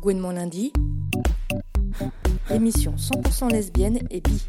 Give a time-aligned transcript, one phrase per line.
[0.00, 0.72] Gouinement lundi,
[2.50, 4.46] émission 100% lesbienne et bi.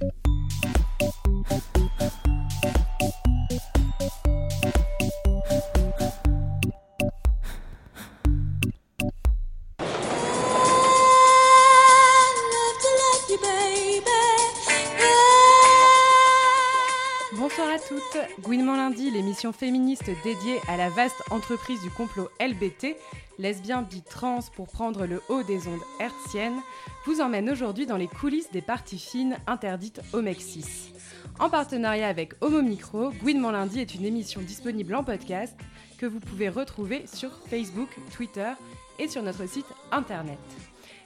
[19.41, 22.95] Lundi, l'émission féministe dédiée à la vaste entreprise du complot LBT,
[23.39, 26.61] lesbien, bi, trans pour prendre le haut des ondes hertziennes,
[27.05, 30.93] vous emmène aujourd'hui dans les coulisses des parties fines interdites au Mexis.
[31.39, 35.55] En partenariat avec Homo Micro, Gouinement lundi est une émission disponible en podcast
[35.97, 38.51] que vous pouvez retrouver sur Facebook, Twitter
[38.99, 40.39] et sur notre site internet.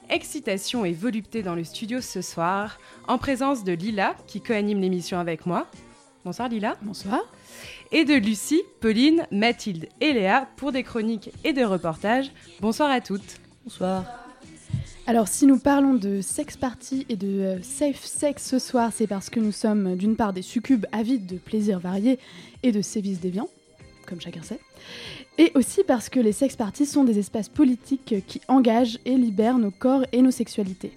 [0.10, 5.20] Excitation et volupté dans le studio ce soir, en présence de Lila, qui coanime l'émission
[5.20, 5.68] avec moi.
[6.24, 6.76] Bonsoir Lila.
[6.82, 7.22] Bonsoir.
[7.92, 12.32] Et de Lucie, Pauline, Mathilde et Léa pour des chroniques et de reportages.
[12.60, 13.40] Bonsoir à toutes.
[13.64, 14.06] Bonsoir.
[15.08, 19.06] Alors si nous parlons de sex party et de euh, safe sex ce soir, c'est
[19.06, 22.18] parce que nous sommes euh, d'une part des succubes avides de plaisirs variés
[22.64, 23.50] et de sévices déviants,
[24.08, 24.60] comme chacun sait,
[25.38, 29.60] et aussi parce que les sex parties sont des espaces politiques qui engagent et libèrent
[29.60, 30.92] nos corps et nos sexualités.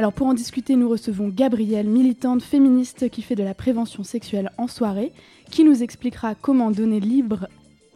[0.00, 4.50] Alors pour en discuter, nous recevons Gabrielle, militante féministe qui fait de la prévention sexuelle
[4.56, 5.12] en soirée,
[5.50, 7.48] qui nous expliquera comment donner libre,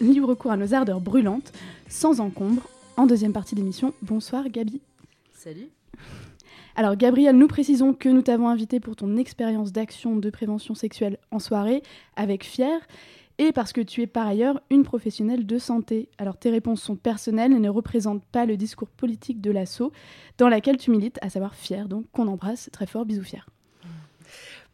[0.03, 1.51] libre cours à nos ardeurs brûlantes,
[1.89, 3.95] sans encombre, en deuxième partie d'émission.
[4.03, 4.83] Bonsoir Gabi.
[5.33, 5.71] Salut.
[6.77, 11.17] Alors Gabrielle, nous précisons que nous t'avons invité pour ton expérience d'action de prévention sexuelle
[11.31, 11.83] en soirée
[12.17, 12.81] avec Fier
[13.39, 16.09] et parce que tu es par ailleurs une professionnelle de santé.
[16.19, 19.93] Alors tes réponses sont personnelles et ne représentent pas le discours politique de l'assaut
[20.39, 21.89] dans laquelle tu milites, à savoir Fier.
[21.89, 23.47] Donc qu'on embrasse très fort, bisous Fier.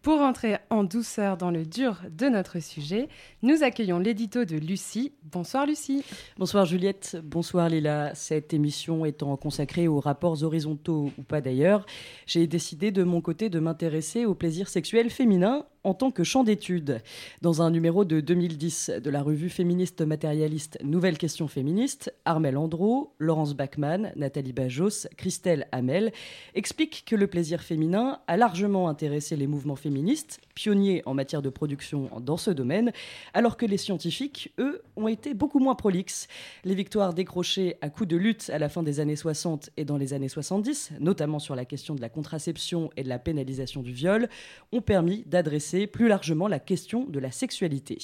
[0.03, 3.11] Pour entrer en douceur dans le dur de notre sujet,
[3.43, 5.13] nous accueillons l'édito de Lucie.
[5.31, 6.03] Bonsoir Lucie.
[6.39, 8.15] Bonsoir Juliette, bonsoir Lila.
[8.15, 11.85] Cette émission étant consacrée aux rapports horizontaux ou pas d'ailleurs,
[12.25, 16.45] j'ai décidé de mon côté de m'intéresser au plaisir sexuel féminin en tant que champ
[16.45, 17.01] d'étude.
[17.43, 23.15] Dans un numéro de 2010 de la revue féministe matérialiste Nouvelle Question féministe, Armel Andro,
[23.19, 26.13] Laurence Bachmann, Nathalie Bajos, Christelle Hamel
[26.55, 31.49] expliquent que le plaisir féminin a largement intéressé les mouvements féministes, pionniers en matière de
[31.49, 32.93] production dans ce domaine,
[33.33, 36.29] alors que les scientifiques, eux, ont été beaucoup moins prolixes.
[36.65, 39.97] Les victoires décrochées à coups de lutte à la fin des années 60 et dans
[39.97, 43.93] les années 70, notamment sur la question de la contraception et de la pénalisation du
[43.93, 44.29] viol,
[44.73, 47.99] ont permis d'adresser plus largement la question de la sexualité.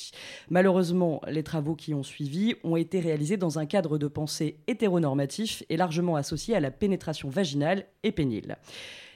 [0.50, 5.62] Malheureusement, les travaux qui ont suivi ont été réalisés dans un cadre de pensée hétéronormatif
[5.68, 8.56] et largement associé à la pénétration vaginale et pénile.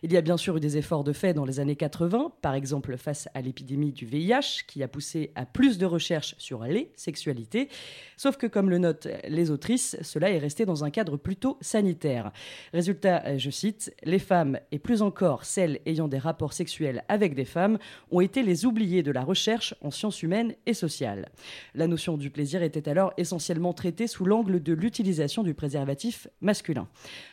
[0.02, 2.54] Il y a bien sûr eu des efforts de fait dans les années 80, par
[2.54, 6.90] exemple face à l'épidémie du VIH, qui a poussé à plus de recherches sur les
[6.96, 7.68] sexualités.
[8.16, 12.32] Sauf que, comme le notent les autrices, cela est resté dans un cadre plutôt sanitaire.
[12.72, 17.44] Résultat, je cite, les femmes, et plus encore celles ayant des rapports sexuels avec des
[17.44, 17.78] femmes,
[18.10, 21.28] ont été les oubliées de la recherche en sciences humaines et sociales.
[21.74, 26.88] La notion du plaisir était alors essentiellement traitée sous l'angle de l'utilisation du préservatif masculin.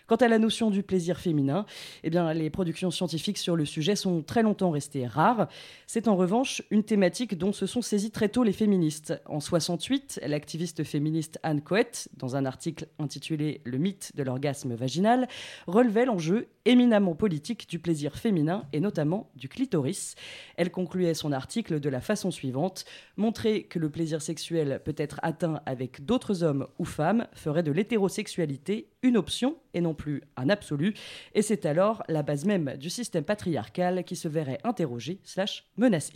[0.08, 1.66] Quant à la notion du plaisir féminin,
[2.04, 5.50] eh bien, les productions scientifiques sur le sujet sont très longtemps restées rares.
[5.86, 9.22] C'est en revanche une thématique dont se sont saisies très tôt les féministes.
[9.26, 15.28] En 68, l'activiste féministe Anne Coët, dans un article intitulé Le mythe de l'orgasme vaginal,
[15.68, 20.16] relevait l'enjeu éminemment politique du plaisir féminin et notamment du clitoris.
[20.56, 22.86] Elle concluait son article de la façon suivante
[23.16, 27.72] Montrer que le plaisir sexuel peut être atteint avec d'autres hommes ou femmes ferait de
[27.72, 30.94] l'hétérosexualité une option et non plus un absolu.
[31.34, 36.14] Et c'est alors la base même du système patriarcal qui se verrait interrogé slash menacé.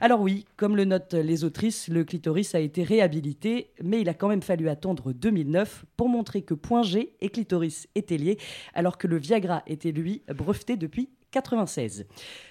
[0.00, 4.14] Alors oui, comme le notent les autrices, le clitoris a été réhabilité, mais il a
[4.14, 8.38] quand même fallu attendre 2009 pour montrer que point G et clitoris étaient liés,
[8.74, 12.06] alors que le Viagra était lui breveté depuis 96.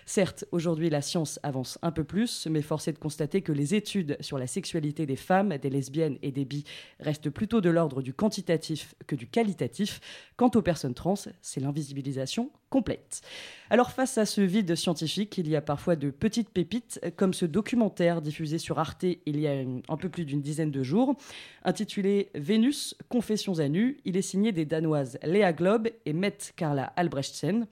[0.05, 3.75] Certes, aujourd'hui, la science avance un peu plus, mais force est de constater que les
[3.75, 6.65] études sur la sexualité des femmes, des lesbiennes et des bi
[6.99, 10.01] restent plutôt de l'ordre du quantitatif que du qualitatif.
[10.35, 13.21] Quant aux personnes trans, c'est l'invisibilisation complète.
[13.69, 17.45] Alors face à ce vide scientifique, il y a parfois de petites pépites, comme ce
[17.45, 21.15] documentaire diffusé sur Arte il y a un peu plus d'une dizaine de jours,
[21.63, 23.97] intitulé Vénus, confessions à nu.
[24.03, 27.67] Il est signé des Danoises Léa Globe et Mette Carla Albrechtsen.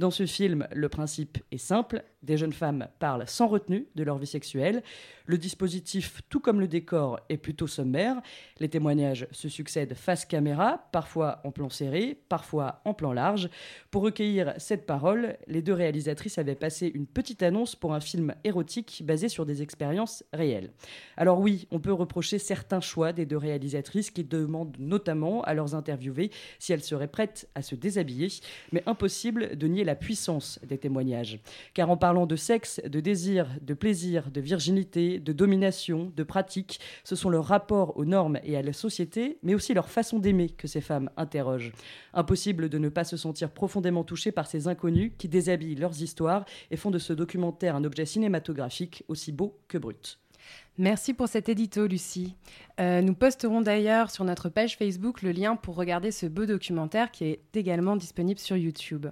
[0.00, 2.02] Dans ce film, le principe est simple.
[2.22, 4.82] Des jeunes femmes parlent sans retenue de leur vie sexuelle.
[5.24, 8.20] Le dispositif, tout comme le décor, est plutôt sommaire.
[8.58, 13.48] Les témoignages se succèdent face caméra, parfois en plan serré, parfois en plan large.
[13.90, 18.34] Pour recueillir cette parole, les deux réalisatrices avaient passé une petite annonce pour un film
[18.44, 20.72] érotique basé sur des expériences réelles.
[21.16, 25.74] Alors oui, on peut reprocher certains choix des deux réalisatrices qui demandent notamment à leurs
[25.74, 28.28] interviewées si elles seraient prêtes à se déshabiller,
[28.72, 31.40] mais impossible de nier la puissance des témoignages.
[31.72, 36.80] Car en parlant de sexe, de désir, de plaisir, de virginité, de domination, de pratique.
[37.04, 40.48] Ce sont leurs rapports aux normes et à la société, mais aussi leur façon d'aimer
[40.48, 41.72] que ces femmes interrogent.
[42.12, 46.44] Impossible de ne pas se sentir profondément touché par ces inconnus qui déshabillent leurs histoires
[46.70, 50.18] et font de ce documentaire un objet cinématographique aussi beau que brut.
[50.78, 52.34] Merci pour cet édito, Lucie.
[52.80, 57.10] Euh, nous posterons d'ailleurs sur notre page Facebook le lien pour regarder ce beau documentaire
[57.10, 59.06] qui est également disponible sur YouTube.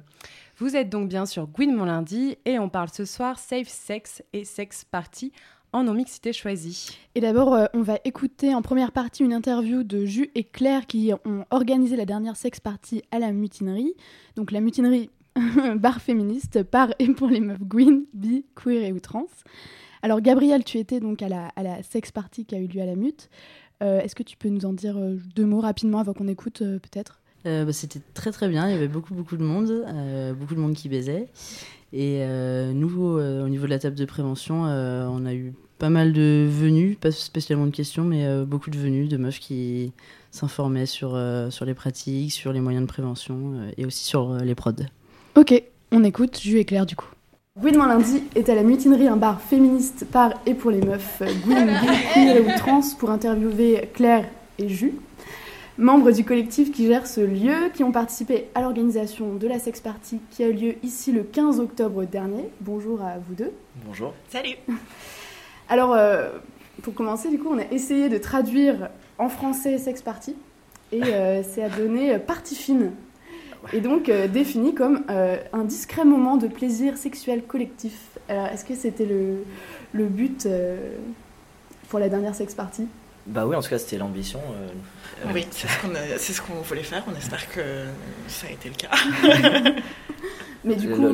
[0.56, 4.22] Vous êtes donc bien sur Gwyn Mon Lundi et on parle ce soir Safe Sex
[4.32, 5.32] et Sex Party
[5.72, 6.98] en non-mixité choisie.
[7.14, 10.86] Et d'abord, euh, on va écouter en première partie une interview de Jus et Claire
[10.86, 13.94] qui ont organisé la dernière sex party à la mutinerie.
[14.36, 15.10] Donc la mutinerie,
[15.76, 19.26] bar féministe, par et pour les meufs Gwyn, bi, queer et ou trans.
[20.02, 22.80] Alors Gabrielle, tu étais donc à la, à la sex party qui a eu lieu
[22.80, 23.28] à la mute.
[23.82, 26.58] Euh, est-ce que tu peux nous en dire euh, deux mots rapidement avant qu'on écoute
[26.58, 27.20] peut-être?
[27.44, 29.86] Bah, C'était très très bien, il y avait beaucoup beaucoup de monde,
[30.38, 31.28] beaucoup de monde qui baisait.
[31.92, 35.54] Et euh, nous, euh, au niveau de la table de prévention, euh, on a eu
[35.78, 39.92] pas mal de venues, pas spécialement de questions, mais beaucoup de venues de meufs qui
[40.32, 41.10] s'informaient sur,
[41.50, 44.72] sur les pratiques, sur les moyens de prévention et aussi sur les prods.
[45.36, 45.62] Ok,
[45.92, 47.06] on écoute Jus et Claire du coup.
[47.60, 51.22] Gouinement lundi est à la mutinerie, un bar féministe par et pour les meufs.
[51.44, 51.72] Gouinement
[52.14, 54.26] queer ou trans pour interviewer Claire
[54.58, 54.94] et Jus
[55.76, 59.80] membres du collectif qui gère ce lieu, qui ont participé à l'organisation de la Sex
[59.80, 62.48] Party qui a eu lieu ici le 15 octobre dernier.
[62.60, 63.52] Bonjour à vous deux.
[63.86, 64.12] Bonjour.
[64.28, 64.56] Salut.
[65.68, 66.30] Alors, euh,
[66.82, 68.88] pour commencer, du coup, on a essayé de traduire
[69.18, 70.36] en français Sex Party
[70.90, 72.92] et euh, c'est à donner partie fine.
[73.72, 77.94] Et donc euh, défini comme un discret moment de plaisir sexuel collectif.
[78.28, 79.44] Alors, est-ce que c'était le,
[79.92, 80.46] le but
[81.88, 82.86] pour la dernière Sex Party?
[83.28, 84.40] Bah oui, en tout cas, c'était l'ambition.
[84.40, 87.04] Euh, oui, c'est ce qu'on voulait faire.
[87.06, 87.60] On espère que
[88.26, 88.88] ça a été le cas.
[90.64, 91.06] Mais du coup,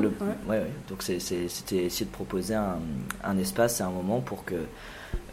[0.49, 0.63] ouais.
[0.89, 2.79] donc c'était essayer de proposer un,
[3.23, 4.55] un, espace et un moment pour que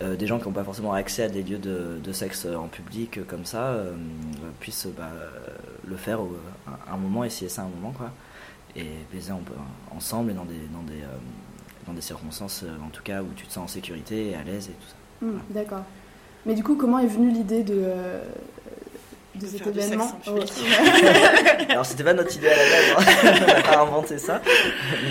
[0.01, 3.17] euh, des gens qui n'ont pas forcément accès à des lieux de, sexe en public
[3.17, 3.77] euh, comme ça
[4.59, 5.09] puissent bah,
[5.87, 8.11] le faire un, un, moment, essayer ça un moment, quoi.
[8.75, 9.33] Et baiser
[9.93, 11.03] ensemble et dans des, dans des,
[11.85, 14.69] dans des circonstances, en tout cas, où tu te sens en sécurité et à l'aise
[14.69, 15.25] et tout ça.
[15.25, 15.83] Mmh, d'accord.
[16.45, 18.23] Mais du coup, comment est venue l'idée de, euh,
[19.35, 20.39] de, cet événement oh.
[21.69, 23.31] Alors, c'était pas notre idée à la base, hein.
[23.43, 24.41] on n'a pas inventé ça.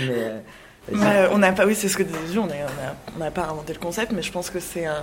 [0.09, 0.43] Mais,
[0.93, 4.13] euh, on n'a pas, oui, c'est ce que disais, on n'a pas inventé le concept,
[4.13, 5.03] mais je pense que c'est un,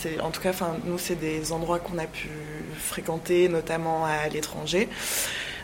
[0.00, 2.28] c'est, en tout cas, enfin, nous, c'est des endroits qu'on a pu
[2.78, 4.88] fréquenter, notamment à l'étranger.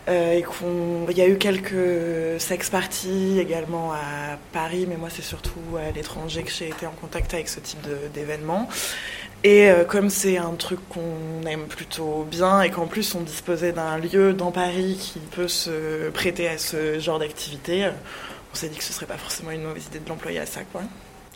[0.06, 5.22] Euh, et qu'il y a eu quelques sex parties également à Paris, mais moi c'est
[5.22, 7.78] surtout à l'étranger que j'ai été en contact avec ce type
[8.12, 8.68] d'événement.
[9.44, 13.72] Et euh, comme c'est un truc qu'on aime plutôt bien et qu'en plus on disposait
[13.72, 17.88] d'un lieu dans Paris qui peut se prêter à ce genre d'activité,
[18.54, 20.60] on s'est dit que ce serait pas forcément une mauvaise idée de l'employer à ça,
[20.70, 20.82] quoi.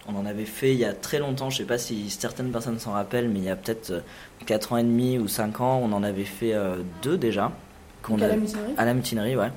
[0.07, 2.79] On en avait fait il y a très longtemps, je sais pas si certaines personnes
[2.79, 4.05] s'en rappellent, mais il y a peut-être
[4.47, 6.55] 4 ans et demi ou 5 ans, on en avait fait
[7.03, 7.51] deux déjà.
[8.09, 8.75] à la mutinerie?
[8.79, 9.51] À la mutinerie, ouais.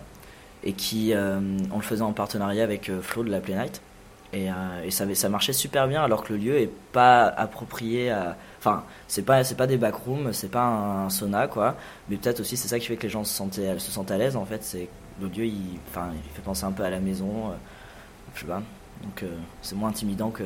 [0.64, 3.82] Et qui, on le faisait en partenariat avec Flo de la Play Night.
[4.34, 4.54] Et, euh,
[4.86, 8.38] et ça, ça, marchait super bien alors que le lieu est pas approprié à.
[8.60, 11.76] Enfin, c'est pas, c'est pas des backrooms, c'est pas un, sauna quoi.
[12.10, 14.18] Mais peut-être aussi c'est ça qui fait que les gens se, sentaient, se sentent à
[14.18, 14.64] l'aise en fait.
[14.64, 14.88] C'est
[15.28, 17.52] lieu il, enfin, il fait penser un peu à la maison.
[17.52, 17.56] Euh,
[18.36, 18.62] je sais pas.
[19.04, 20.44] Donc euh, c'est moins intimidant que.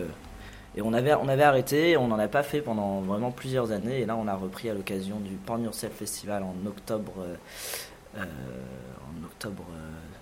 [0.78, 4.02] Et on avait, on avait arrêté, on n'en a pas fait pendant vraiment plusieurs années.
[4.02, 7.14] Et là on a repris à l'occasion du Porn Yourself Festival en octobre.
[8.18, 9.64] en octobre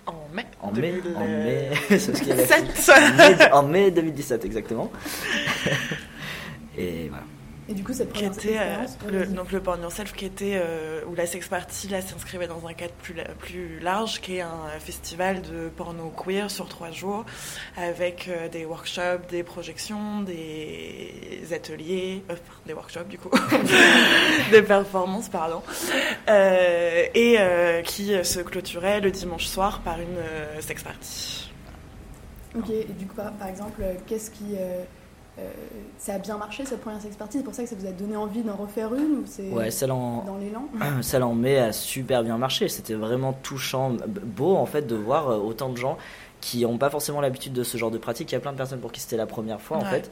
[0.06, 0.44] en mai.
[0.60, 4.90] En mai, en mai, ce en mai 2017 exactement.
[6.78, 7.24] Et voilà.
[7.66, 11.00] Et du coup, cette première était, euh, le, donc le Porn Yourself, qui était euh,
[11.08, 14.68] où la sex party là s'inscrivait dans un cadre plus, plus large, qui est un
[14.80, 17.24] festival de porno queer sur trois jours,
[17.78, 22.22] avec euh, des workshops, des projections, des ateliers,
[22.66, 23.30] des workshops du coup,
[24.50, 25.62] des performances, pardon,
[26.28, 27.38] et
[27.84, 30.18] qui se clôturait le dimanche soir par une
[30.60, 31.44] sex party.
[32.56, 34.84] Ok, et du coup, par exemple, qu'est-ce qui euh,
[35.98, 38.16] ça a bien marché cette première expertise, c'est pour ça que ça vous a donné
[38.16, 40.66] envie d'en refaire une ou c'est ouais, celle en, dans l'élan
[41.02, 45.30] Celle en mai a super bien marché, c'était vraiment touchant, beau en fait de voir
[45.30, 45.98] euh, autant de gens
[46.40, 48.30] qui n'ont pas forcément l'habitude de ce genre de pratique.
[48.30, 50.10] Il y a plein de personnes pour qui c'était la première fois en fait.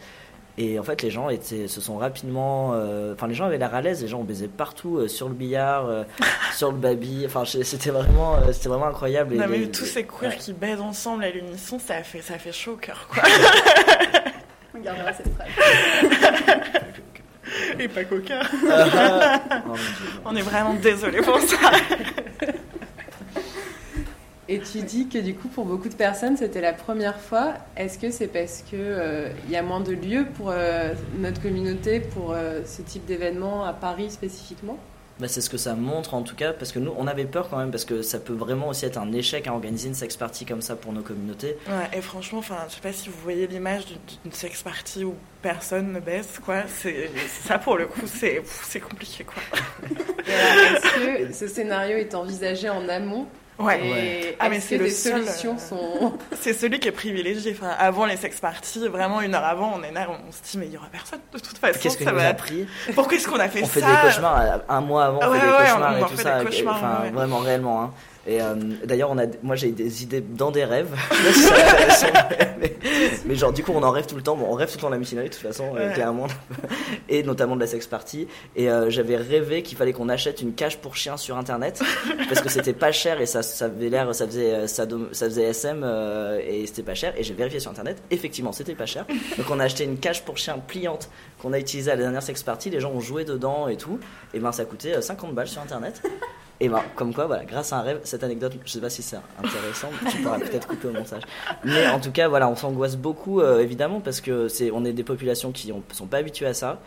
[0.59, 2.73] Et en fait, les gens étaient, se sont rapidement.
[2.75, 4.03] euh, Enfin, les gens avaient l'air à l'aise.
[4.03, 6.05] Les gens ont baisé partout, euh, sur le billard, euh,
[6.55, 7.23] sur le baby.
[7.25, 9.35] Enfin, c'était vraiment, euh, c'était vraiment incroyable.
[9.35, 10.37] Et Non, mais les- tous ces queers ouais.
[10.37, 13.23] qui baisent ensemble à l'unisson, ça fait, ça fait chaud au cœur, quoi.
[14.83, 15.49] On gardera cette phrase.
[17.79, 18.49] Et pas qu'au cœur.
[18.71, 19.75] Ah, oh.
[20.25, 21.57] On est vraiment désolé pour ça.
[24.49, 27.55] Et tu dis que du coup, pour beaucoup de personnes, c'était la première fois.
[27.77, 31.41] Est-ce que c'est parce que euh, il y a moins de lieux pour euh, notre
[31.41, 34.79] communauté pour euh, ce type d'événement à Paris spécifiquement?
[35.23, 37.49] Bah, c'est ce que ça montre en tout cas, parce que nous, on avait peur
[37.49, 40.17] quand même, parce que ça peut vraiment aussi être un échec à organiser une sex
[40.17, 41.57] party comme ça pour nos communautés.
[41.69, 43.85] Ouais, et franchement, enfin, je sais pas si vous voyez l'image
[44.25, 46.65] d'une sex party où personne ne baisse, quoi.
[46.67, 49.41] C'est ça pour le coup, c'est c'est compliqué, quoi.
[50.27, 53.29] Est-ce que ce scénario est envisagé en amont
[53.65, 53.81] Ouais.
[53.87, 55.69] Et Ah, mais c'est le seul, solutions euh,
[56.01, 57.57] sont C'est celui qui est privilégié.
[57.59, 60.59] Enfin, avant les sex parties, vraiment une heure avant, on est là, on se dit
[60.59, 61.79] mais il y aura personne de toute façon.
[61.81, 62.29] Qu'est-ce que ça nous va.
[62.29, 62.67] a pris?
[62.95, 65.31] Pourquoi est-ce qu'on a fait On fait ça des cauchemars euh, un mois avant, on
[65.31, 66.39] Ouais, fait des ouais, cauchemars on- et on tout fait ça.
[66.41, 67.11] des cauchemars, enfin, ouais.
[67.11, 67.83] vraiment réellement.
[67.83, 67.91] hein.
[68.27, 70.95] Et euh, d'ailleurs, on a, moi j'ai des idées dans des rêves.
[72.61, 72.77] Mais,
[73.25, 74.37] mais genre du coup, on en rêve tout le temps.
[74.37, 76.29] Bon, on rêve tout le temps de la mutinerie de toute façon, euh, clairement,
[77.09, 78.29] et notamment de la sex party.
[78.55, 81.83] Et euh, j'avais rêvé qu'il fallait qu'on achète une cage pour chien sur internet
[82.29, 85.43] parce que c'était pas cher et ça, ça avait l'air, ça faisait, ça, ça faisait
[85.43, 85.85] SM
[86.47, 87.15] et c'était pas cher.
[87.19, 89.07] Et j'ai vérifié sur internet, effectivement, c'était pas cher.
[89.37, 91.09] Donc on a acheté une cage pour chien pliante
[91.41, 92.71] qu'on a utilisée à la dernière sex party.
[92.71, 93.99] Les gens ont joué dedans et tout.
[94.33, 96.01] Et ben ça coûtait euh, 50 balles sur internet.
[96.63, 99.03] Et ben, comme quoi, voilà, grâce à un rêve, cette anecdote, je sais pas si
[99.03, 101.23] c'est intéressant, tu pourras peut-être couper au montage.
[101.65, 104.93] Mais en tout cas, voilà, on s'angoisse beaucoup, euh, évidemment, parce que c'est, on est
[104.93, 106.79] des populations qui ne sont pas habituées à ça.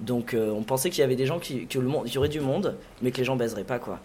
[0.00, 2.18] Donc, euh, on pensait qu'il y avait des gens qui, que le monde, qu'il y
[2.18, 4.00] aurait du monde, mais que les gens baiseraient pas, quoi.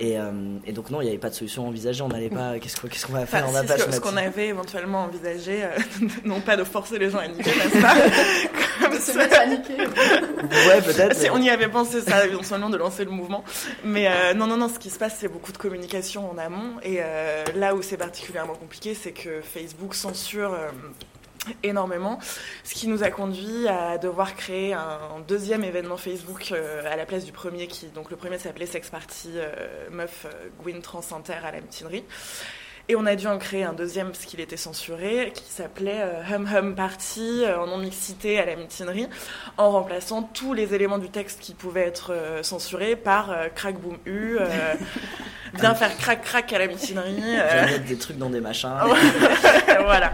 [0.00, 0.32] Et, euh,
[0.66, 3.12] et donc, non, il n'y avait pas de solution envisagée, on n'allait pas, qu'est-ce, qu'on-
[3.12, 5.68] va faire Enfin, On va si, pas ce, qu'on avait éventuellement envisagé, euh,
[6.24, 7.94] non pas de forcer les gens à niquer, n'est-ce pas
[8.80, 9.18] Comme De se ça.
[9.18, 9.76] mettre à niquer.
[9.78, 11.14] Ouais, peut-être.
[11.14, 13.44] Si, mais- on y avait pensé ça, éventuellement de lancer le mouvement.
[13.84, 16.80] Mais euh, non, non, non, ce qui se passe, c'est beaucoup de communication en amont.
[16.82, 20.70] Et euh, là où c'est particulièrement compliqué, c'est que Facebook censure euh,
[21.62, 22.18] énormément,
[22.64, 27.06] ce qui nous a conduit à devoir créer un deuxième événement Facebook euh, à la
[27.06, 31.04] place du premier, qui donc le premier s'appelait Sex Party euh, Meuf euh, Gwyn Trans
[31.12, 32.04] Inter à la mutinerie.
[32.88, 36.20] Et on a dû en créer un deuxième parce qu'il était censuré, qui s'appelait euh,
[36.34, 39.08] Hum Hum Party euh, en non-mixité à la mutinerie,
[39.56, 43.96] en remplaçant tous les éléments du texte qui pouvaient être euh, censurés par Crack Boom
[44.04, 44.46] U, euh,
[45.56, 47.22] Viens faire crack crack à la mutinerie.
[47.22, 48.72] Euh, mettre des trucs dans des machins.
[49.84, 50.12] voilà.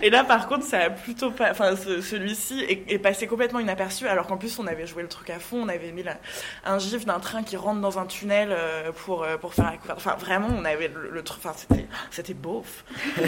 [0.00, 1.50] Et là, par contre, ça a plutôt pas.
[1.50, 5.08] Enfin, ce- celui-ci est, est passé complètement inaperçu, alors qu'en plus, on avait joué le
[5.10, 5.58] truc à fond.
[5.64, 6.16] On avait mis la-
[6.64, 8.56] un gif d'un train qui rentre dans un tunnel
[9.04, 9.96] pour, pour faire la couverture.
[10.10, 11.40] Enfin, vraiment, on avait le, le truc.
[11.44, 12.84] Enfin, c'était, c'était beauf.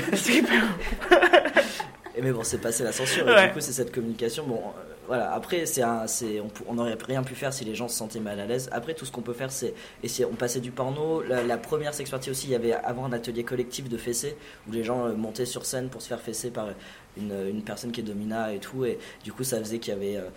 [2.22, 3.26] Mais bon, c'est passé la censure.
[3.28, 3.46] Et Ouais.
[3.48, 4.44] du coup, c'est cette communication.
[4.46, 5.32] Bon, euh, voilà.
[5.32, 8.38] Après, c'est on, pou- on aurait rien pu faire si les gens se sentaient mal
[8.40, 8.68] à l'aise.
[8.72, 9.72] Après, tout ce qu'on peut faire, c'est
[10.02, 10.26] essayer.
[10.26, 11.22] On passait du porno.
[11.22, 14.36] La, la première sex party aussi, il y avait avant un atelier collectif de fessées
[14.68, 16.68] où les gens euh, montaient sur scène pour se faire fesser par
[17.16, 18.84] une, une personne qui est domina et tout.
[18.84, 20.16] Et du coup, ça faisait qu'il y avait.
[20.16, 20.28] euh,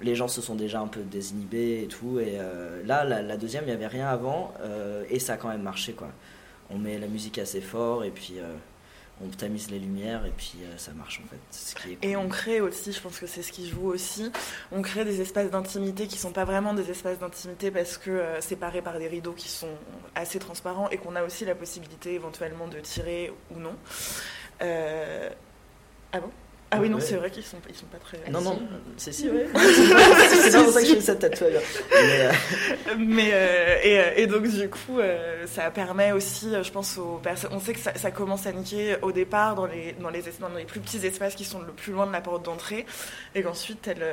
[0.00, 2.20] les gens se sont déjà un peu désinhibés et tout.
[2.20, 4.54] Et euh, là, la, la deuxième, il n'y avait rien avant.
[4.62, 6.08] euh, et ça a quand même marché, quoi.
[6.70, 8.34] On met la musique assez fort et puis.
[8.38, 8.54] euh,
[9.20, 11.38] on tamise les lumières et puis euh, ça marche en fait.
[11.50, 13.88] C'est Ce qui est Et on crée aussi, je pense que c'est ce qui joue
[13.88, 14.30] aussi,
[14.70, 18.40] on crée des espaces d'intimité qui sont pas vraiment des espaces d'intimité parce que euh,
[18.40, 19.74] séparés par des rideaux qui sont
[20.14, 23.74] assez transparents et qu'on a aussi la possibilité éventuellement de tirer ou non.
[24.62, 25.30] Euh,
[26.12, 26.30] Ah bon?
[26.70, 27.02] Ah oui, non, Ouais.
[27.02, 28.30] c'est vrai qu'ils sont, ils sont pas très.
[28.30, 28.60] Non, non,
[28.98, 29.46] c'est si, ouais.
[29.54, 31.52] c'est pas pour ça que je fais cette tatouage.
[31.92, 32.32] Mais, euh,
[32.98, 37.20] Mais euh, et, euh, et donc du coup, euh, ça permet aussi, je pense aux
[37.22, 37.50] personnes.
[37.54, 40.32] On sait que ça, ça commence à niquer au départ dans les dans les es-
[40.40, 42.84] dans les plus petits espaces qui sont le plus loin de la porte d'entrée,
[43.34, 44.04] et qu'ensuite, telle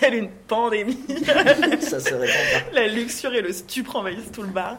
[0.00, 0.98] telle une pandémie,
[1.80, 4.76] ça se répand la luxure et le stupre envahissent tout le bar.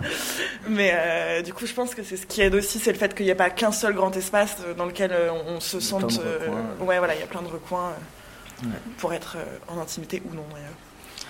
[0.67, 3.25] Mais du coup, je pense que c'est ce qui aide aussi, c'est le fait qu'il
[3.25, 5.11] n'y a pas qu'un seul grand espace dans lequel
[5.47, 6.19] on, on se sente.
[6.81, 8.69] Ouais, voilà, il y a plein de recoins euh, Ouais.
[8.99, 10.69] pour être euh, en intimité ou non d'ailleurs.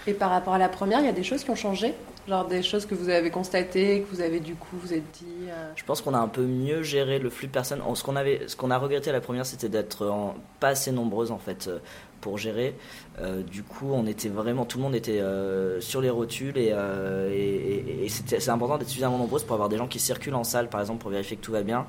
[0.07, 1.93] Et par rapport à la première, il y a des choses qui ont changé?
[2.27, 5.47] Genre des choses que vous avez constatées, que vous avez du coup, vous êtes dit.
[5.49, 7.81] euh, Je pense qu'on a un peu mieux géré le flux de personnes.
[7.95, 10.91] Ce qu'on avait, ce qu'on a regretté à la première, c'était d'être en- pas assez
[10.91, 11.79] nombreuses en fait euh,
[12.19, 12.75] pour gérer.
[13.19, 16.71] Euh, du coup, on était vraiment, tout le monde était euh, sur les rotules et,
[16.73, 19.99] euh, et, et- et c'était, c'est important d'être suffisamment nombreuses pour avoir des gens qui
[19.99, 21.85] circulent en salle, par exemple, pour vérifier que tout va bien.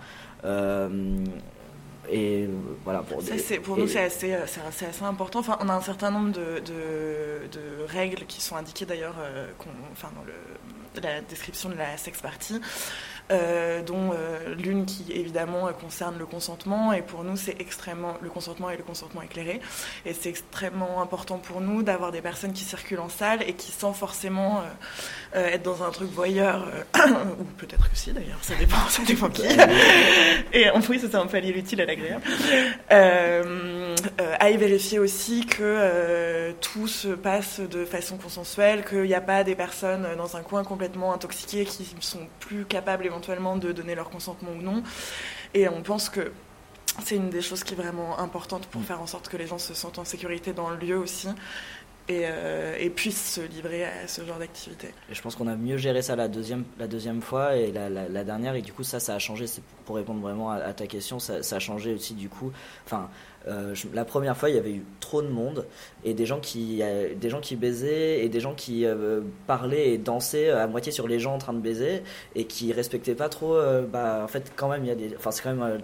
[2.10, 2.48] Et
[2.84, 3.00] voilà.
[3.02, 5.38] Pour, Ça, c'est- pour nous, c'est assez, euh, assez, assez important.
[5.38, 9.46] Enfin, on a un certain nombre de, de- de règles qui sont indiquées d'ailleurs euh,
[9.92, 10.32] enfin, dans le,
[11.02, 12.60] la description de la sex party,
[13.30, 16.92] dont euh, l'une qui évidemment euh, concerne le consentement.
[16.92, 19.60] Et pour nous, c'est extrêmement le consentement et le consentement éclairé.
[20.04, 23.72] Et c'est extrêmement important pour nous d'avoir des personnes qui circulent en salle et qui
[23.72, 24.62] sans forcément euh,
[25.36, 27.08] euh, être dans un truc voyeur, euh,
[27.40, 29.42] ou peut-être que si d'ailleurs, ça dépend, ça dépend qui.
[30.52, 32.22] Et en oui, c'est un peu allié l'utile à l'agréable.
[32.90, 39.04] Euh, euh, à y vérifier aussi que euh, tout se passe de façon consensuelle, qu'il
[39.04, 43.56] n'y a pas des personnes dans un coin complètement intoxiquées qui sont plus capables éventuellement
[43.56, 44.82] de donner leur consentement ou non.
[45.54, 46.32] Et on pense que
[47.04, 49.58] c'est une des choses qui est vraiment importante pour faire en sorte que les gens
[49.58, 51.28] se sentent en sécurité dans le lieu aussi
[52.08, 54.88] et, euh, et puissent se livrer à ce genre d'activité.
[55.10, 58.08] Je pense qu'on a mieux géré ça la deuxième, la deuxième fois et la, la-
[58.08, 58.54] la dernière.
[58.56, 59.46] Et du coup, ça, ça a changé.
[59.46, 62.28] C'est pour- pour répondre vraiment à, à ta question, ça, ça a changé aussi du
[62.28, 62.50] coup.
[62.86, 63.08] Enfin,
[63.48, 65.66] euh, la première fois, il y avait eu trop de monde
[66.04, 69.90] et des gens qui, euh, des gens qui baisaient et des gens qui euh, parlaient
[69.90, 72.02] et dansaient à moitié sur les gens en train de baiser
[72.36, 73.58] et qui respectaient pas trop.
[73.92, 75.80] bah, en fait, quand même, il y a des, enfin, c'est quand même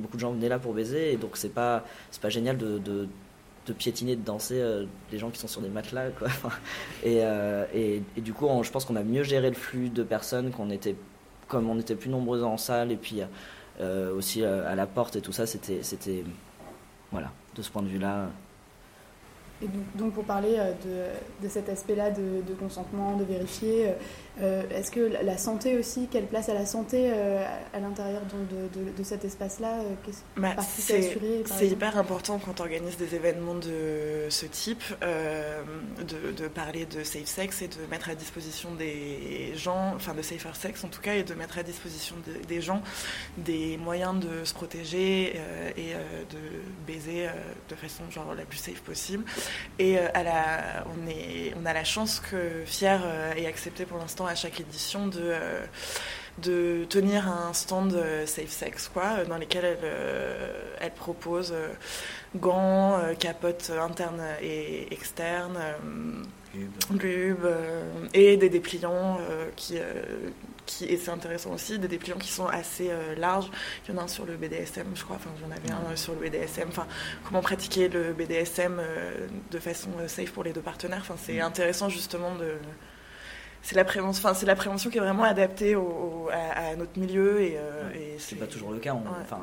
[0.00, 3.08] beaucoup de gens venaient là pour baiser et donc c'est pas, c'est pas génial de,
[3.78, 4.62] piétiner, de danser
[5.12, 6.08] les gens qui sont sur des matelas.
[6.10, 6.28] Quoi.
[7.04, 10.70] Et, du coup, on- je pense qu'on a mieux géré le flux de personnes, qu'on
[10.70, 10.96] était,
[11.48, 13.20] comme on était plus nombreux en salle, et puis
[14.16, 16.24] aussi à la porte et tout ça, c'était, c'était,
[17.12, 18.28] voilà, de ce point de vue-là.
[19.60, 21.12] Et donc, donc pour parler euh,
[21.42, 23.92] de, cet aspect-là de, de consentement, de vérifier,
[24.40, 28.80] euh, est-ce que la- santé aussi, quelle place à la santé euh, à, l'intérieur de,
[28.80, 29.94] de- de cet espace-là euh,
[30.36, 30.92] Bah, c'est
[31.44, 35.62] par exemple hyper important quand on organise des événements de ce type euh,
[35.98, 40.22] de, de parler de safe sex et de mettre à disposition des gens, enfin de
[40.22, 42.82] safer sex en tout cas, et de mettre à disposition de- des gens
[43.36, 45.36] des moyens de se protéger
[45.76, 45.92] et
[46.30, 46.38] de
[46.86, 47.26] baiser
[47.68, 49.24] de façon genre la plus safe possible.
[49.78, 53.00] Et à la, on, est, on a la chance que Fier
[53.36, 55.64] ait accepté pour l'instant à chaque édition de, euh,
[56.42, 61.52] de tenir un stand euh, safe sex, quoi, euh, dans lesquels elle, euh, elle propose
[61.52, 61.68] euh,
[62.36, 65.58] gants, capotes internes et externes,
[66.90, 67.82] lube, euh,
[68.14, 69.18] et des dépliants
[69.56, 69.78] qui,
[70.66, 73.50] qui, et c'est intéressant aussi, des dépliants qui sont assez larges.
[73.86, 75.96] Il y en a un sur le BDSM, je crois, enfin j'en avais un euh,
[75.96, 76.86] sur le BDSM, enfin
[77.24, 78.80] comment pratiquer le BDSM
[79.50, 81.00] de façon safe pour les deux partenaires.
[81.00, 82.52] Enfin, c'est intéressant justement de.
[83.62, 86.76] C'est la prévention, enfin c'est la prévention qui est vraiment adaptée au, au- à, à
[86.76, 88.94] notre milieu et, euh, et C'est pas toujours le cas.
[88.94, 89.18] on- Ouais.
[89.22, 89.40] Enfin,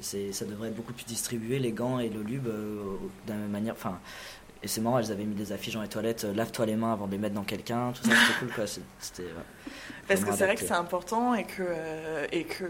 [0.00, 2.82] c'est, ça devrait être beaucoup plus distribué, les gants et le lube, euh,
[3.26, 3.74] de la même manière.
[3.74, 3.98] Enfin,
[4.62, 6.92] et c'est marrant, elles avaient mis des affiches dans les toilettes, euh, lave-toi les mains
[6.92, 8.64] avant de les mettre dans quelqu'un, tout ça, c'était cool quoi.
[8.66, 9.28] C'était, ouais,
[10.06, 12.64] Parce que c'est vrai que c'est important et que, euh, et que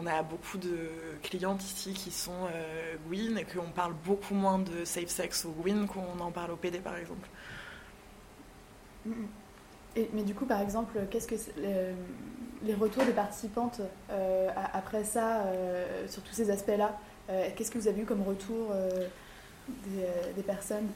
[0.00, 0.78] on a beaucoup de
[1.22, 5.50] clientes ici qui sont euh, Gwyn et qu'on parle beaucoup moins de safe sex au
[5.52, 7.28] Gwyn qu'on en parle au PD par exemple.
[9.96, 11.94] Et, mais du coup, par exemple, qu'est-ce que les,
[12.64, 16.98] les retours des participantes euh, après ça, euh, sur tous ces aspects-là,
[17.30, 18.88] euh, qu'est-ce que vous avez eu comme retour euh,
[19.86, 20.88] des, des personnes?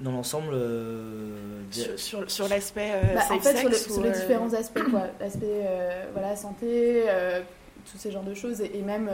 [0.00, 4.12] Dans l'ensemble, euh, Sur, sur, sur l'aspect euh, Bah, En fait, sur, le- les euh,
[4.20, 5.02] différents aspects, quoi.
[5.20, 7.42] L'aspect euh, voilà, santé, euh,
[7.90, 9.10] tous ces genres de choses, et, et même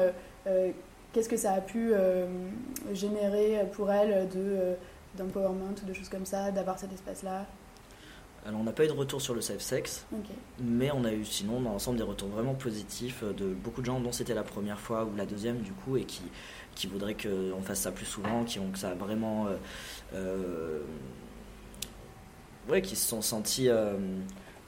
[1.13, 2.27] qu'est-ce que ça a pu euh,
[2.93, 4.75] générer pour elles de, euh,
[5.17, 7.45] d'empowerment ou de choses comme ça, d'avoir cet espace-là?
[8.47, 10.07] Alors on n'a pas eu de retour sur le safe sex,
[10.61, 13.87] mais on a eu sinon dans l'ensemble des retours vraiment positifs euh, de beaucoup de
[13.87, 16.23] gens dont c'était la première fois ou la deuxième du coup et qui,
[16.79, 19.57] qui voudraient qu'on fasse ça plus souvent, qui ont que ça a vraiment euh,
[20.15, 20.81] euh,
[22.69, 23.97] ouais qui se sont sentis euh,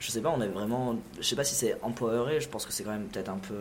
[0.00, 2.72] je sais pas on est vraiment je sais pas si c'est empoweré je pense que
[2.72, 3.54] c'est quand même peut-être un peu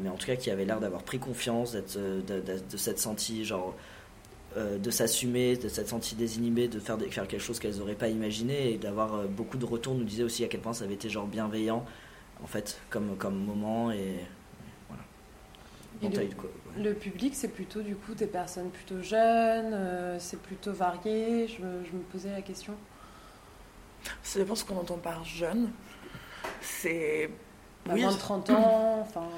[0.00, 2.98] mais en tout cas qui avait l'air d'avoir pris confiance d'être de, de, de s'être
[2.98, 3.74] senti genre
[4.56, 7.94] euh, de s'assumer, de s'être senti désinhibé, de faire, des- faire quelque chose qu'elles n'auraient
[7.94, 10.84] pas imaginé et d'avoir euh, beaucoup de retours nous disait aussi à quel point ça
[10.84, 11.84] avait été genre bienveillant
[12.42, 14.16] en fait comme, comme moment et
[14.88, 15.02] voilà.
[16.02, 19.00] Et Bon, t'as le- eu quoi Le public, c'est plutôt du coup des personnes plutôt
[19.02, 21.46] jeunes, euh, c'est plutôt varié.
[21.48, 22.74] Je, me- je me posais la question.
[24.22, 25.70] Ça dépend ce qu'on entend par jeune.
[26.60, 27.30] C'est
[27.86, 29.28] Bah, oui, moins de 30 ans, enfin.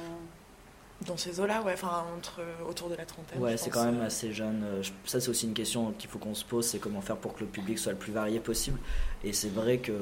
[1.07, 3.40] Dans ces eaux-là, ouais, enfin entre autour de la trentaine.
[3.40, 4.62] Ouais, c'est quand même assez jeune.
[4.64, 7.35] Euh, Ça, c'est aussi une question qu'il faut qu'on se pose, c'est comment faire pour
[7.35, 8.79] que le public soit le plus varié possible.
[9.23, 9.93] Et c'est vrai que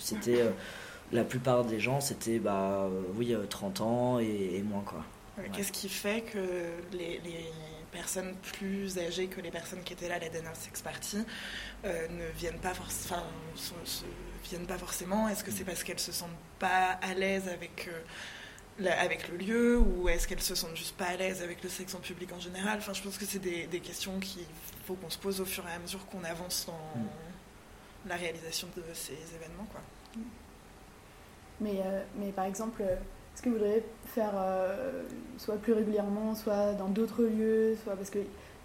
[0.00, 0.50] c'était euh,
[1.12, 4.98] la plupart des gens, c'était bah euh, oui euh, 30 ans et, et moins quoi.
[5.36, 5.50] Ouais, Ouais.
[5.54, 6.38] Qu'est-ce qui fait que
[6.92, 7.44] les, les
[7.92, 11.18] personnes plus âgées que les personnes qui étaient là à la dernière sex party
[11.84, 13.22] euh, ne viennent pas, forc- enfin,
[13.54, 14.04] se- se-
[14.50, 15.28] viennent pas forcément?
[15.28, 18.00] Est-ce que c'est parce qu'elles se sentent pas à l'aise avec euh,
[18.86, 21.94] avec le lieu ou est-ce qu'elles se sentent juste pas à l'aise avec le sexe
[21.94, 22.78] en public en général?
[22.78, 24.46] Enfin, je pense que c'est des, des, questions qu'il
[24.84, 28.08] faut qu'on se pose au fur et à mesure qu'on avance dans mm.
[28.08, 29.66] la réalisation de ces événements.
[29.72, 29.80] Quoi.
[31.60, 35.02] Mais, euh, mais par exemple, est-ce que vous voudriez faire euh,
[35.36, 38.20] soit plus régulièrement, soit dans d'autres lieux soit Parce que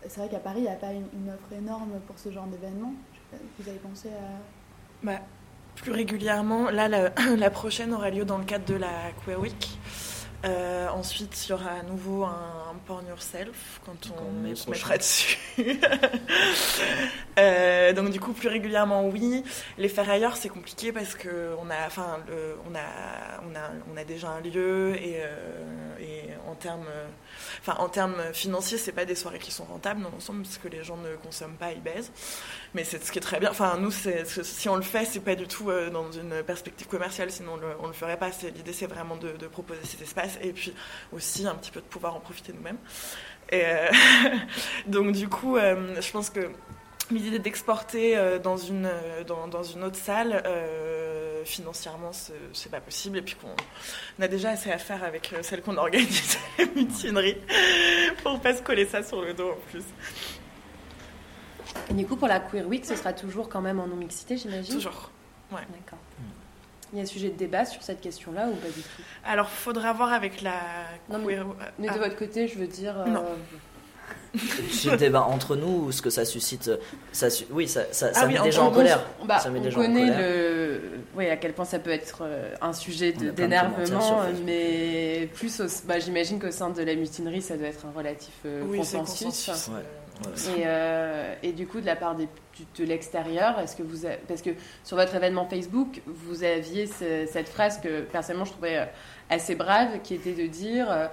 [0.08, 2.94] c'est vrai qu'à Paris, il n'y a pas une, offre énorme pour ce genre d'événement.
[3.60, 4.40] Vous avez pensé à.
[5.02, 5.20] Bah,
[5.76, 6.70] plus régulièrement.
[6.70, 6.88] Là,
[7.38, 9.78] la, prochaine aura lieu dans le cadre de la Queer Week.
[10.46, 15.38] Euh, ensuite, il y aura à nouveau un, Porn Yourself quand on, se mettra dessus.
[17.40, 19.44] Euh, donc du coup, plus régulièrement, oui.
[19.80, 22.20] Les faire ailleurs, c'est compliqué parce que on a, enfin,
[22.70, 26.86] on a, on a, on a déjà un lieu et, euh, et en termes
[27.60, 30.68] Enfin, en termes financiers, c'est pas des soirées qui sont rentables dans l'ensemble parce que
[30.68, 32.12] les gens ne consomment pas, ils baisent.
[32.74, 33.50] Mais c'est ce qui est très bien.
[33.52, 37.54] Enfin, nous, si on le fait, c'est pas du tout dans une perspective commerciale, sinon
[37.54, 38.30] on le, le ferait pas.
[38.56, 40.74] L'idée, c'est vraiment de, proposer cet espace et puis
[41.12, 42.78] aussi un petit peu de pouvoir en profiter nous-mêmes.
[43.50, 43.88] Et euh,
[44.88, 46.50] donc, du coup, euh, je pense que
[47.12, 48.90] l'idée d'exporter dans, une,
[49.28, 50.42] dans, dans, une autre salle,
[51.46, 52.12] financièrement,
[52.54, 53.18] c'est pas possible.
[53.18, 57.38] Et puis qu'on a déjà assez à faire avec euh, celle qu'on organise, la mutinerie,
[58.24, 59.84] pour pas se coller ça sur le dos en plus.
[61.90, 64.76] Et du coup, pour la Queer Week, ce sera toujours quand même en non-mixité, j'imagine?
[64.76, 65.12] Toujours,
[65.52, 65.62] ouais.
[65.70, 66.00] D'accord.
[66.94, 69.02] Il y a un sujet de débat sur cette question-là ou pas du tout?
[69.26, 70.54] Alors, faudra voir avec la.
[71.10, 71.38] Non, mais,
[71.80, 71.98] mais de ah.
[71.98, 72.96] votre côté, je veux dire.
[73.08, 73.26] Non.
[74.36, 76.72] Euh, le débat entre nous, ce que ça suscite,
[77.12, 79.06] ça, oui, ça, ça, ah met des gens en colère.
[79.26, 80.82] Bah, ça met on connaît le,
[81.16, 86.40] oui, à quel point ça peut être euh, un sujet d'énervement, mais plus, bah, j'imagine
[86.40, 89.52] qu'au sein de la mutinerie, ça doit être un relatif euh, consensus.
[90.22, 94.52] Et, euh, et, du coup, de la part de l'extérieur, est-ce que vous, parce que
[94.84, 98.90] sur votre événement Facebook, vous aviez cette phrase que personnellement je trouvais
[99.30, 101.10] assez brave, qui était de dire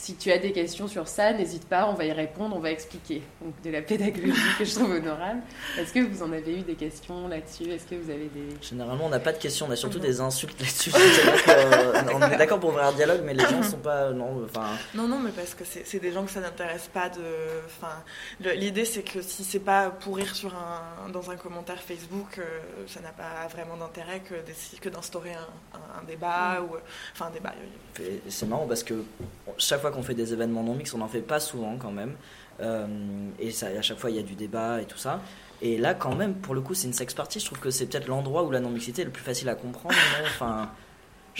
[0.00, 2.70] si tu as des questions sur ça, n'hésite pas, on va y répondre, on va
[2.70, 3.22] expliquer.
[3.42, 5.42] Donc de la pédagogie que je trouve honorable.
[5.78, 7.64] Est-ce que vous en avez eu des questions là-dessus?
[7.70, 8.48] Est-ce que vous avez des...
[8.62, 10.90] Généralement, on n'a pas de questions, on a surtout des insultes là-dessus.
[11.48, 14.10] Euh, on est d'accord pour ouvrir un dialogue, mais les gens ne sont pas...
[14.10, 14.68] Non, enfin...
[14.94, 17.20] non, non, mais parce que c'est des gens que ça n'intéresse pas de...
[17.66, 18.02] Enfin,
[18.40, 22.60] L'idée, c'est que si c'est pas pour rire sur un, dans un commentaire Facebook, euh,
[22.86, 24.34] ça n'a pas vraiment d'intérêt que,
[24.80, 26.62] que d'instaurer un, débat.
[26.62, 26.76] ou
[27.12, 27.52] Enfin, un débat.
[28.28, 29.02] C'est marrant parce que
[29.58, 32.14] chaque fois qu'on fait des événements non mix, on n'en fait pas souvent quand même.
[32.60, 32.86] Euh,
[33.38, 35.20] et ça, à chaque fois, il y a du débat et tout ça.
[35.62, 37.40] Et là, quand même, pour le coup, c'est une sex party.
[37.40, 39.94] Je trouve que c'est peut-être l'endroit où la non-mixité est le plus facile à comprendre.
[40.26, 40.70] enfin,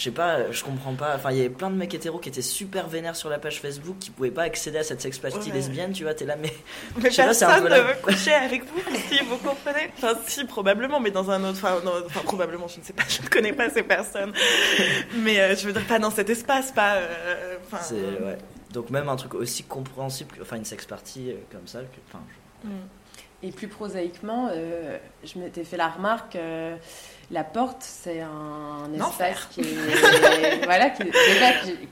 [0.00, 1.14] je sais pas, je comprends pas.
[1.14, 3.60] Enfin, il y avait plein de mecs hétéros qui étaient super vénères sur la page
[3.60, 6.50] Facebook qui pouvaient pas accéder à cette sex party lesbienne, tu vois, t'es là, mais.
[6.96, 9.90] Mais personne ne veut coucher avec vous, si vous comprenez.
[9.98, 11.58] Enfin, si, probablement, mais dans un autre.
[12.06, 14.32] Enfin, probablement, je ne sais pas, je ne connais pas ces personnes.
[15.16, 16.94] mais euh, je veux dire, pas dans cet espace, pas.
[16.94, 18.38] Euh, c'est, ouais.
[18.72, 22.00] Donc, même un truc aussi compréhensible, enfin, une sex party euh, comme ça, que.
[22.08, 22.24] Enfin,
[22.64, 22.70] mm.
[23.42, 24.50] Et plus prosaïquement,
[25.24, 26.36] je m'étais fait la remarque
[27.30, 31.04] la porte, c'est un espace qui est, voilà, qui,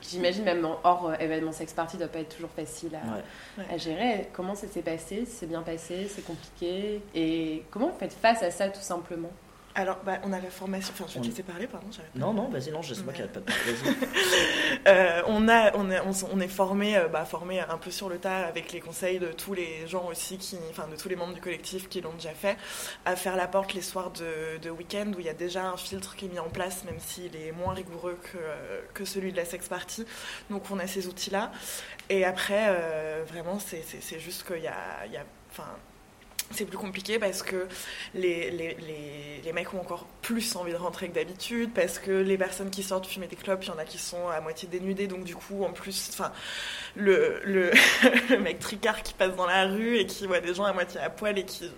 [0.02, 4.28] j'imagine même hors euh, événement sex party, doit pas être toujours facile à, à gérer.
[4.32, 5.24] Comment ça s'est passé?
[5.26, 6.08] C'est bien passé?
[6.12, 7.02] C'est compliqué?
[7.14, 9.30] Et comment vous faites face à ça tout simplement?
[9.78, 10.92] Alors, bah, on a la formation.
[10.92, 11.86] Enfin, je te laissais parler, pardon.
[12.16, 13.46] Non, non, vas-y, non, je sais pas qu'il n'y a pas de
[14.88, 18.18] euh, on, a, on, est, on, est formé, euh, bah, formé un peu sur le
[18.18, 21.32] tas avec les conseils de tous les gens aussi, qui, enfin, de tous les membres
[21.32, 22.56] du collectif qui l'ont déjà fait,
[23.04, 25.76] à faire la porte les soirs de, de week-end où il y a déjà un
[25.76, 28.38] filtre qui est mis en place, même s'il est moins rigoureux que,
[28.94, 30.04] que celui de la sex party.
[30.50, 31.52] Donc, on a ces outils-là.
[32.10, 35.68] Et après, euh, vraiment, c'est juste qu'il y a, y a enfin,
[36.50, 37.68] c'est plus compliqué parce que
[38.14, 38.76] les, les,
[39.44, 42.82] les, mecs ont encore plus envie de rentrer que d'habitude, parce que les personnes qui
[42.82, 45.34] sortent fumer des clopes, il y en a qui sont à moitié dénudées, donc du
[45.34, 46.32] coup, en plus, enfin,
[46.96, 47.70] le, le,
[48.40, 51.10] mec tricard qui passe dans la rue et qui voit des gens à moitié à
[51.10, 51.70] poil et qui,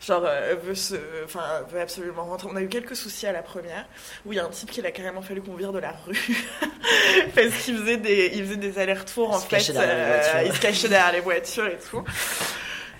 [0.00, 2.48] genre, euh, veut, se, enfin, veut absolument rentrer.
[2.50, 3.86] On a eu quelques soucis à la première,
[4.24, 6.36] où il y a un type qui a carrément fallu qu'on vire de la rue,
[7.34, 11.12] parce qu'il faisait des, il faisait des allers-retours, en fait, euh, il se cachait derrière
[11.12, 12.04] les voitures et tout.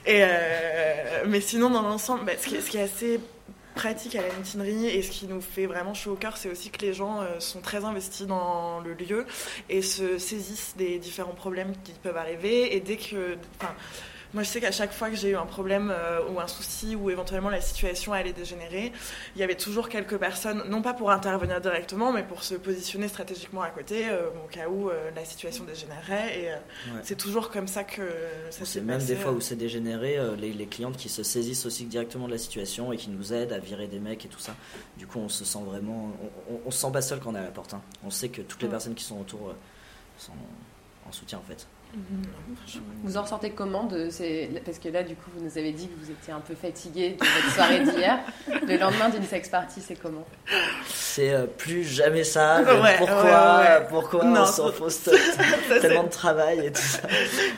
[0.09, 3.21] Euh, mais sinon, dans l'ensemble, bah, ce, qui, ce, qui, est assez
[3.75, 6.71] pratique à la mutinerie et ce qui nous fait vraiment chaud au cœur, c'est aussi
[6.71, 9.27] que les gens euh, sont très investis dans le lieu
[9.69, 12.77] et se saisissent des différents problèmes qui peuvent arriver.
[12.77, 13.37] Et dès que.
[14.35, 16.97] Moi, je sais qu'à chaque fois que j'ai eu un problème euh, ou un souci
[16.97, 18.93] ou éventuellement la situation allait dégénérer,
[19.37, 23.07] il y avait toujours quelques personnes, non pas pour intervenir directement, mais pour se positionner
[23.07, 26.41] stratégiquement à côté euh, au cas où euh, la situation dégénérait.
[26.41, 26.49] Et
[27.05, 28.03] c'est toujours comme ça que
[28.51, 31.85] ça s'est Même des fois où c'est dégénéré, les, les, clientes qui se saisissent aussi
[31.85, 34.57] directement de la situation et qui nous aident à virer des mecs et tout ça.
[34.97, 36.11] Du coup, on se sent vraiment,
[36.51, 37.75] on, on, se sent pas seul quand on est à la porte.
[37.75, 37.83] Hein.
[38.05, 39.55] On sait que toutes les personnes qui sont autour
[40.19, 40.33] sont
[41.07, 41.69] en soutien en fait.
[43.03, 44.51] Vous en ressortez comment de ces...
[44.65, 47.17] Parce que là, du coup, vous nous avez dit que vous étiez un peu fatigué
[47.21, 48.19] de votre soirée d'hier.
[48.67, 50.27] Le lendemain d'une sex party, c'est comment
[50.89, 52.63] C'est euh, plus jamais ça.
[52.99, 54.71] pourquoi pourquoi on s'en
[55.81, 57.03] tellement de travail et tout ça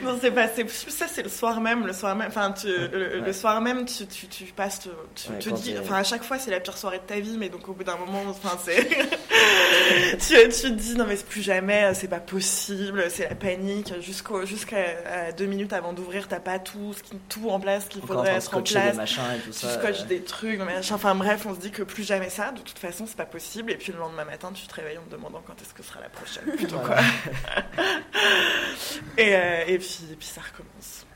[0.03, 0.47] Non, c'est pas.
[0.47, 1.87] Ça, c'est le soir même.
[1.87, 2.27] Le soir même.
[2.27, 4.81] Enfin, tu, le, soir même, tu, tu, tu passes.
[5.15, 5.75] Tu, te dis.
[5.79, 7.83] Enfin, à chaque fois, c'est la pire soirée de ta vie, mais donc au bout
[7.83, 8.87] d'un moment, enfin, c'est.
[10.19, 13.93] tu, tu te dis, non, mais c'est plus jamais, c'est pas possible, c'est la panique
[14.01, 16.93] jusqu'au jusqu'à deux minutes avant d'ouvrir, t'as pas tout,
[17.29, 18.91] tout en place qu'il faudrait être en place.
[18.91, 20.59] Des machins et tout ça, tu scotches des trucs,
[20.91, 22.51] enfin bref, on se dit que plus jamais ça.
[22.51, 23.71] De toute façon, c'est pas possible.
[23.71, 25.99] Et puis le lendemain matin, tu te réveilles en te demandant quand est-ce que sera
[26.01, 26.97] la prochaine, plutôt quoi.
[29.17, 31.06] et, euh, et, puis, et puis ça recommence.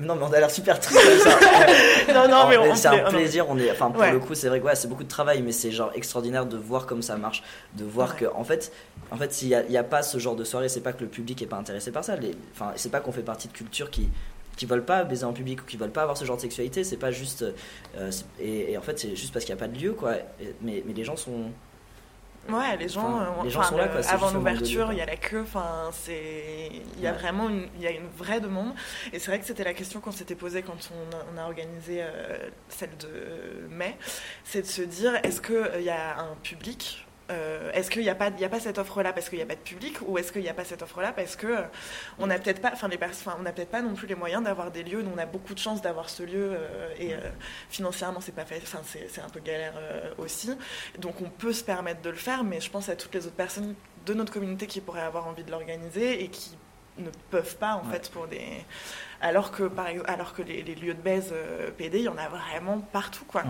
[0.00, 1.38] Non, mais on a l'air super triste ça.
[2.14, 3.46] non, non, mais c'est un plaisir.
[3.48, 5.52] On est, enfin, pour le coup, c'est vrai que ouais, c'est beaucoup de travail, mais
[5.52, 7.42] c'est genre extraordinaire de voir comme ça marche,
[7.74, 8.72] de voir que, en fait,
[9.10, 11.40] en fait, s'il n'y a, pas ce genre de soirée, c'est pas que le public
[11.42, 12.16] est pas intéressé par ça.
[12.54, 14.08] Enfin, c'est pas qu'on fait partie de culture qui
[14.56, 16.84] qui veulent pas baiser en public ou qui veulent pas avoir ce genre de sexualité.
[16.84, 17.46] C'est pas juste,
[17.96, 20.16] euh, et, en fait, c'est juste parce qu'il n'y a pas de lieu, quoi.
[20.60, 21.50] mais, mais les gens sont
[22.48, 25.16] Ouais, les gens, euh, les gens sont là, quoi, avant l'ouverture, il y a la
[25.16, 25.42] queue.
[25.42, 28.72] Enfin, c'est, il y a vraiment, une, il y a une vraie demande.
[29.12, 32.38] Et c'est vrai que c'était la question qu'on s'était posée quand on a, organisé euh,
[32.68, 33.96] celle de mai,
[34.44, 38.08] c'est de se dire, est-ce qu'il il y a un public euh, est-ce qu'il n'y
[38.08, 40.32] a, pas, a pas cette offre-là parce qu'il n'y a pas de public ou est-ce
[40.32, 41.62] qu'il n'y a pas cette offre-là parce que euh,
[42.18, 42.88] on n'a peut-être pas, enfin
[43.38, 45.02] on n'a peut-être pas non plus les moyens d'avoir des lieux.
[45.02, 47.14] Nous, on a beaucoup de chance d'avoir ce lieu euh, et
[47.68, 49.74] financièrement, c'est pas fait, enfin c'est un peu galère
[50.18, 50.50] aussi.
[50.98, 53.36] Donc, on peut se permettre de le faire, mais je pense à toutes les autres
[53.36, 53.74] personnes
[54.06, 56.56] de notre communauté qui pourraient avoir envie de l'organiser et qui
[56.98, 58.64] ne peuvent pas en fait pour des
[59.20, 61.32] alors que par alors que les, lieux de baise
[61.78, 63.44] PD il y en a vraiment partout quoi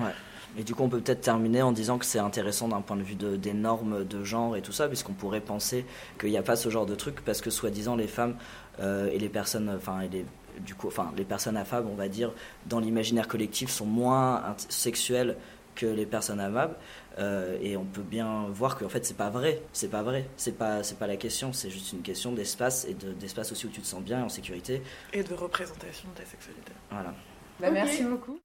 [0.59, 3.03] et du coup, on peut peut-être terminer en disant que c'est intéressant d'un point de
[3.03, 5.85] vue des normes de genre et tout ça, puisqu'on pourrait penser
[6.19, 8.37] qu'il n'y a pas ce genre de truc, parce que soi-disant les femmes
[8.81, 10.25] euh, et les personnes, enfin, et les,
[10.61, 12.33] du coup, enfin, les personnes affables, on va dire,
[12.67, 15.37] dans l'imaginaire collectif, sont moins sexuelles
[15.77, 16.77] que les personnes amables.
[17.19, 20.57] Euh, et on peut bien voir qu'en fait c'est pas vrai, c'est pas vrai, c'est
[20.57, 23.81] pas c'est pas la question, c'est juste une question d'espace et d'espace aussi où tu
[23.81, 24.81] te sens bien en sécurité
[25.13, 26.73] et de représentation de ta sexualité.
[26.91, 27.13] Voilà.
[27.59, 28.41] Bah, Merci beaucoup.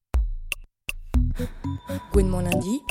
[2.13, 2.81] Gouinement lundi.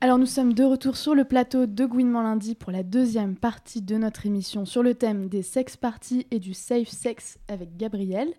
[0.00, 3.82] Alors nous sommes de retour sur le plateau de Gouinement lundi pour la deuxième partie
[3.82, 8.32] de notre émission sur le thème des sex parties et du safe sex avec Gabrielle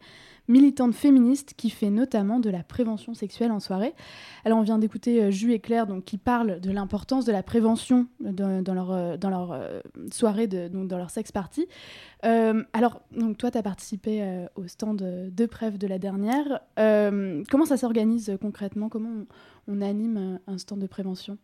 [0.47, 3.93] militante féministe qui fait notamment de la prévention sexuelle en soirée.
[4.45, 7.43] Alors on vient d'écouter euh, Jus et Claire donc, qui parlent de l'importance de la
[7.43, 9.79] prévention dans, leur, euh, dans leur euh,
[10.11, 11.67] soirée, de, donc dans leur sex party.
[12.21, 16.61] alors, donc, toi, tu as participé au stand de Preuve de la dernière.
[16.75, 18.89] comment ça s'organise concrètement?
[18.89, 19.25] Comment
[19.67, 21.37] on, anime un stand de prévention?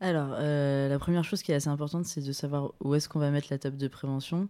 [0.00, 3.30] Alors, la première chose qui est assez importante, c'est de savoir où est-ce qu'on va
[3.30, 4.48] mettre la table de prévention.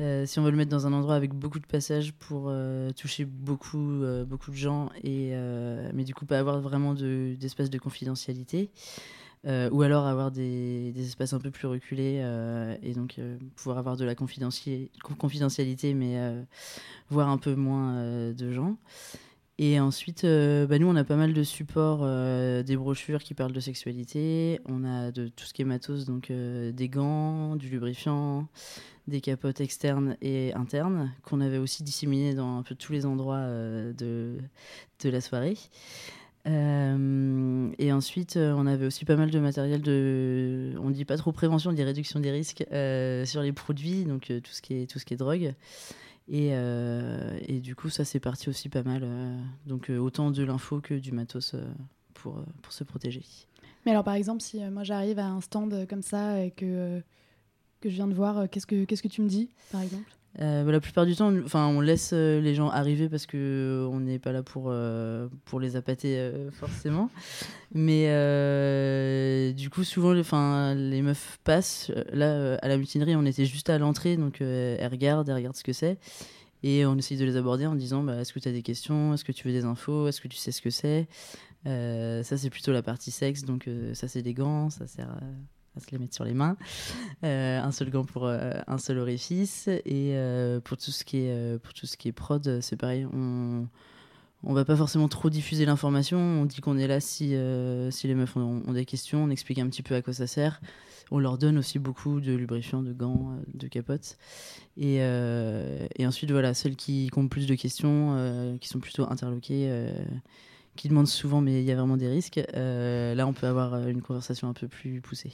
[0.00, 2.90] Euh, si on veut le mettre dans un endroit avec beaucoup de passages pour euh,
[2.90, 5.32] toucher beaucoup, euh, beaucoup de gens, et,
[5.92, 8.70] mais du coup pas avoir vraiment d'espace de, confidentialité,
[9.46, 12.24] ou alors avoir des, des, espaces un peu plus reculés,
[12.82, 13.20] et donc
[13.56, 16.18] pouvoir avoir de la confidentialité, mais
[17.10, 18.76] voir un peu moins de gens.
[19.58, 22.00] Et ensuite, bah nous, on a pas mal de supports,
[22.64, 26.32] des brochures qui parlent de sexualité, on a de tout ce qui est matos, donc
[26.32, 28.48] des gants, du lubrifiant,
[29.06, 33.36] des capotes externes et internes qu'on avait aussi disséminées dans un peu tous les endroits
[33.36, 34.38] euh, de,
[35.02, 35.56] de la soirée.
[36.46, 41.16] Euh, et ensuite, euh, on avait aussi pas mal de matériel de, on dit pas
[41.16, 42.64] trop prévention, on dit réduction des risques
[43.26, 45.54] sur les produits, donc tout ce qui est tout ce qui est drogue.
[46.28, 46.52] Et,
[47.48, 49.06] et du coup, ça c'est parti aussi pas mal.
[49.66, 51.54] donc autant de l'info que du matos
[52.14, 53.22] pour pour se protéger.
[53.84, 57.02] Mais alors, par exemple, si moi j'arrive à un stand comme ça et que
[57.84, 60.10] que je viens de voir, euh, qu'est-ce que, qu'est-ce que tu me dis, par exemple?
[60.40, 64.00] Euh, la plupart du temps, enfin, on laisse euh, les gens arriver parce que on
[64.00, 64.72] n'est pas là pour
[65.44, 67.10] pour les appâter forcément.
[67.72, 68.06] Mais
[69.52, 71.92] du coup, souvent, enfin, les meufs passent.
[72.12, 75.64] Là, à la mutinerie, on était juste à l'entrée, donc elles regardent, elles regardent ce
[75.64, 75.98] que c'est,
[76.62, 79.14] et on essaye de les aborder en disant, bah, est-ce que tu as des questions,
[79.14, 81.06] est-ce que tu veux des infos, est-ce que tu sais ce que c'est?
[81.64, 85.10] ça, c'est plutôt la partie sexe, donc ça, c'est des gants, ça sert.
[85.10, 85.20] À
[85.80, 86.56] se les mettre sur les mains.
[87.22, 89.68] un seul gant pour un seul orifice.
[89.68, 90.16] Et
[90.64, 93.06] pour, tout ce qui est, pour tout ce qui est prod, c'est pareil.
[93.12, 93.66] On
[94.46, 96.18] on va pas forcément trop diffuser l'information.
[96.18, 99.24] On dit qu'on est là si, euh, si les meufs ont, des questions.
[99.24, 100.60] On explique un petit peu à quoi ça sert.
[101.10, 104.18] On leur donne aussi beaucoup de lubrifiants, de gants, euh, de capotes.
[104.76, 109.88] Et, euh, ensuite, voilà, celles qui, ont plus de questions, qui sont plutôt interloquées,
[110.76, 112.40] qui demandent souvent, mais il y a vraiment des risques.
[112.54, 115.32] là, on peut avoir une conversation un peu plus poussée.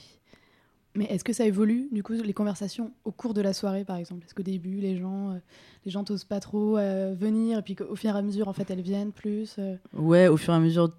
[0.93, 3.95] Mais est-ce que ça évolue, du coup, les conversations au cours de la soirée, par
[3.95, 4.25] exemple?
[4.25, 5.37] Est-ce qu'au début, les gens, euh,
[5.85, 8.81] les pas trop euh, venir, et puis qu'au fur et à mesure, en fait, elles
[8.81, 9.75] viennent plus euh?
[9.93, 10.91] Ouais, au fur et à mesure,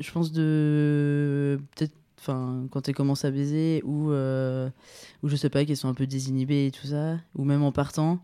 [0.00, 1.60] je pense de...
[1.76, 5.94] Peut-être enfin quand elles commencent à baiser ou ou je sais pas qu'elles sont un
[5.94, 8.22] peu désinhibées et tout ça ou même en partant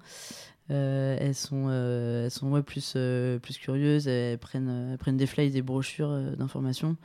[0.70, 2.96] elles sont elles sont ouais, plus
[3.42, 6.96] plus curieuses elles prennent elles prennent des flyers des brochures d'informations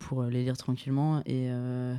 [0.00, 1.20] pour euh, les lire tranquillement.
[1.20, 1.94] Et euh,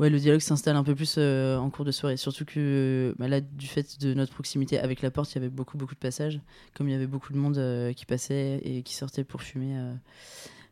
[0.00, 2.16] ouais, le dialogue s'installe un peu plus euh, en cours de soirée.
[2.16, 5.48] Surtout que bah là, du fait de notre proximité avec la porte, il y avait
[5.48, 6.40] beaucoup, beaucoup de passages.
[6.74, 9.76] Comme il y avait beaucoup de monde qui passait et qui sortait pour fumer,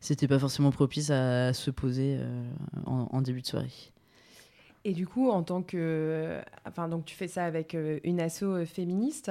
[0.00, 2.18] c'était pas forcément propice à se poser
[2.86, 3.70] en, début de soirée.
[4.84, 8.44] Et du coup, en tant que, enfin, donc tu fais ça avec euh, une asso
[8.44, 9.30] euh, féministe.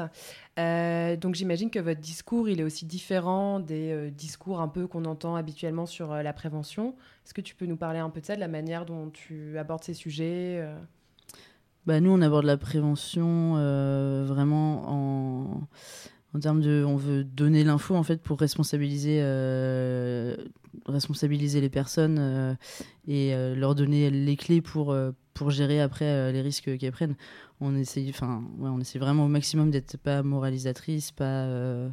[0.59, 5.05] Euh, donc j'imagine que votre discours, il est aussi différent des discours un peu qu'on
[5.05, 6.89] entend habituellement sur la prévention.
[7.25, 9.57] Est-ce que tu peux nous parler un peu de ça, de la manière dont tu
[9.57, 10.63] abordes ces sujets
[11.87, 13.53] Bah nous, on aborde la prévention
[14.25, 15.61] vraiment en
[16.33, 19.21] en termes de on veut donner l'info en fait pour responsabiliser
[20.85, 22.57] responsabiliser les personnes
[23.07, 24.95] et leur donner les clés pour
[25.39, 27.15] pour gérer après euh, les risques qu'elles prennent.
[27.61, 31.89] On essaye, enfin, ouais, on essaie vraiment au maximum d'être pas moralisatrice, pas, euh,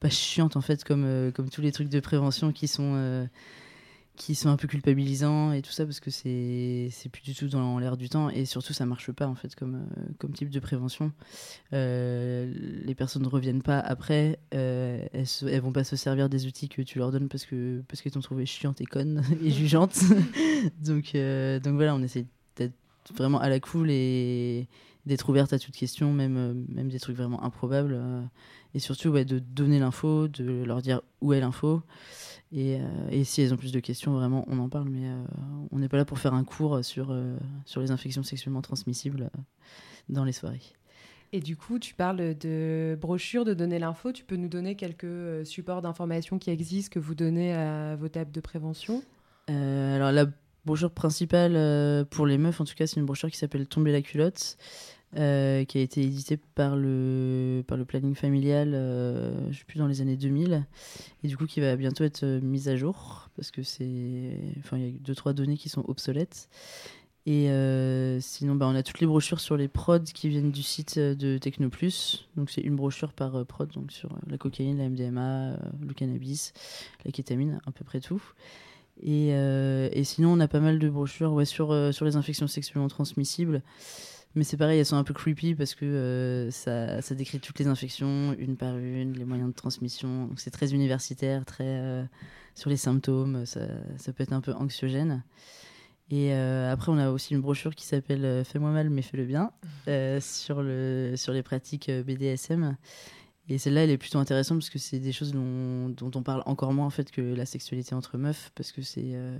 [0.00, 3.28] pas chiante en fait, comme, euh, comme tous les trucs de prévention qui sont,
[4.18, 7.48] qui sont un peu culpabilisants et tout ça, parce que c'est, c'est plus du tout
[7.48, 9.86] dans l'air du temps et surtout ça marche pas en fait comme,
[10.18, 11.12] comme type de prévention.
[11.72, 15.06] les personnes ne reviennent pas après, elles,
[15.42, 18.12] elles vont pas se servir des outils que tu leur donnes parce que parce qu'elles
[18.12, 19.98] t'ont trouvé chiante et conne et jugeante.
[20.84, 22.26] donc, donc voilà, on essaie
[22.56, 22.74] d'être
[23.14, 24.68] vraiment à la cool et
[25.08, 27.94] d'être ouverte à toute question, même, euh, même des trucs vraiment improbables.
[27.94, 28.22] Euh,
[28.74, 31.82] et surtout, ouais, de donner l'info, de leur dire où est l'info.
[32.52, 34.88] Et, euh, et, si elles ont plus de questions, vraiment, on en parle.
[34.88, 35.08] Mais
[35.70, 37.14] on n'est pas là pour faire un cours sur,
[37.64, 39.30] sur les infections sexuellement transmissibles
[40.08, 40.62] dans les soirées.
[41.32, 44.12] Et du coup, tu parles de brochures, de donner l'info.
[44.12, 48.32] Tu peux nous donner quelques supports d'information qui existent, que vous donnez à vos tables
[48.32, 49.02] de prévention?
[49.46, 50.26] Alors, la
[50.68, 53.90] brochure principale euh, pour les meufs, en tout cas, c'est une brochure qui s'appelle Tomber
[53.90, 54.56] la culotte,
[55.16, 59.78] euh, qui a été éditée par le, par le planning familial, euh, je sais plus,
[59.78, 60.66] dans les années 2000,
[61.24, 64.38] et du coup qui va bientôt être mise à jour, parce que c'est.
[64.58, 66.48] Enfin, il y a deux, trois données qui sont obsolètes.
[67.26, 67.50] Et
[68.22, 71.36] sinon, bah, on a toutes les brochures sur les prods qui viennent du site de
[71.36, 72.26] Technoplus.
[72.36, 76.54] Donc, c'est une brochure par prod, donc sur la cocaïne, la MDMA, le cannabis,
[77.04, 78.22] la kétamine, à peu près tout.
[79.02, 82.16] Et, euh, et, sinon, on a pas mal de brochures ouais, sur, euh, sur les
[82.16, 83.62] infections sexuellement transmissibles.
[84.34, 87.58] Mais c'est pareil, elles sont un peu creepy parce que euh, ça, ça, décrit toutes
[87.58, 90.30] les infections, une par une, les moyens de transmission.
[90.36, 92.06] c'est très universitaire, très
[92.54, 93.46] sur les symptômes.
[93.46, 93.60] Ça,
[93.96, 95.22] ça, peut être un peu anxiogène.
[96.10, 99.50] Et après, on a aussi une brochure qui s'appelle Fais-moi mal, mais fais-le bien
[100.20, 102.76] sur, le, sur les pratiques BDSM.
[103.48, 106.72] Et celle-là, elle est plutôt intéressante parce que c'est des choses dont, on parle encore
[106.72, 109.38] moins en fait que la sexualité entre meufs, parce que c'est euh,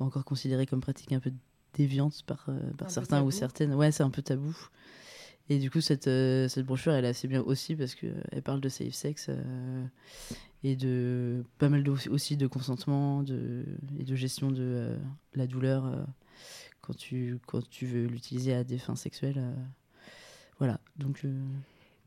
[0.00, 1.32] encore considéré comme pratique un peu
[1.76, 3.74] déviante par, euh, par certains ou certaines.
[3.74, 4.56] Ouais, c'est un peu tabou.
[5.48, 8.60] Et du coup, cette, euh, cette brochure, elle est assez bien aussi parce qu'elle parle
[8.60, 9.30] de safe sex
[10.64, 13.64] et de pas mal aussi de consentement de,
[13.98, 14.96] et de gestion de
[15.34, 16.06] la douleur
[16.80, 19.40] quand, tu, quand tu veux l'utiliser à des fins sexuelles.
[20.58, 21.24] voilà, donc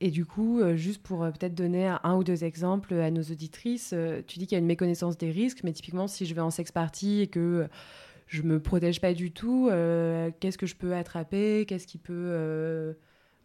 [0.02, 3.22] et du coup, euh, juste pour euh, peut-être donner un, ou deux exemples à nos
[3.22, 6.34] auditrices, euh, tu dis qu'il y a une méconnaissance des risques, mais typiquement, si je
[6.34, 7.68] vais en sex party et que
[8.30, 9.70] je me protège pas du tout,
[10.40, 12.96] qu'est-ce que je peux attraper Qu'est-ce qui peut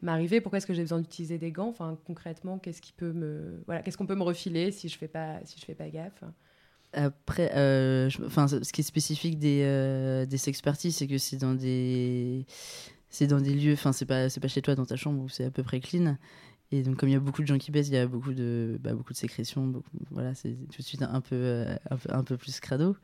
[0.03, 3.63] m'arriver Pourquoi est-ce que j'ai besoin d'utiliser des gants Enfin, concrètement, qu'est-ce qui peut me,
[3.67, 6.23] voilà, qu'est-ce qu'on peut me refiler si je fais pas, si je fais pas gaffe
[6.97, 7.51] après,
[8.25, 12.47] enfin, ce qui est spécifique des, des sex parties, c'est que c'est dans des,
[13.15, 15.29] c'est dans des lieux, enfin c'est pas c'est pas chez toi dans ta chambre où
[15.29, 16.17] c'est à peu près clean.
[16.75, 18.35] Et donc comme il y a beaucoup de gens qui baissent, il y a beaucoup
[18.35, 21.77] de bah, beaucoup de sécrétions, voilà c'est tout de suite un peu euh,
[22.09, 22.97] un peu, plus crado.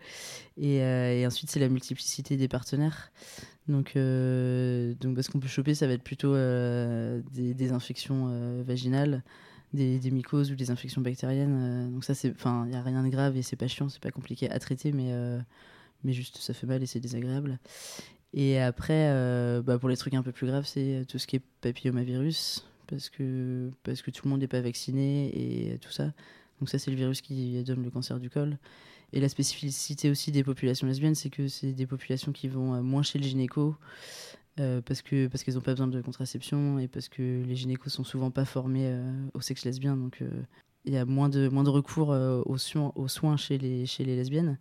[0.57, 3.13] Et, euh, et ensuite c'est la multiplicité des partenaires.
[3.69, 9.23] Donc euh, donc bah, ce qu'on peut choper, ça va être plutôt des, infections vaginales.
[9.73, 11.93] Des, mycoses ou des infections bactériennes.
[11.93, 14.03] donc ça, c'est, enfin, il y a rien de grave et c'est pas chiant, c'est
[14.03, 15.15] pas compliqué à traiter, mais
[16.03, 17.61] mais juste ça fait mal et c'est désagréable.
[18.35, 19.13] Et après,
[19.63, 23.09] bah, pour les trucs un peu plus graves, c'est tout ce qui est papillomavirus, parce
[23.09, 26.13] que, parce que tout le monde n'est pas vacciné et tout ça.
[26.59, 28.59] Donc ça, c'est le virus qui donne le cancer du col.
[29.13, 32.83] Et la spécificité aussi des populations lesbiennes, c'est que c'est des populations qui vont euh,
[32.83, 33.75] moins chez le gynéco
[34.59, 37.93] euh, parce que parce qu'elles n'ont pas besoin de contraception et parce que les gynécos
[37.93, 40.23] sont souvent pas formés euh, au sexe lesbien, donc
[40.85, 44.05] il y a moins de moins de recours aux soins aux soins chez les chez
[44.05, 44.59] les lesbiennes.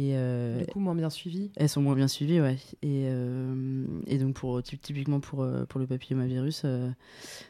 [0.00, 2.56] Et euh, du coup, moins bien suivies Elles sont moins bien suivies, ouais.
[2.82, 6.64] Et, euh, et donc, pour, typiquement pour, euh, pour le papillomavirus,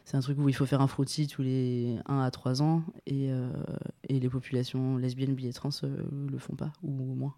[0.04, 2.82] c'est un truc où il faut faire un frottis tous les 1 à 3 ans.
[3.06, 3.28] Et,
[4.08, 7.34] et les populations lesbiennes, bi et trans le font pas, ou moins.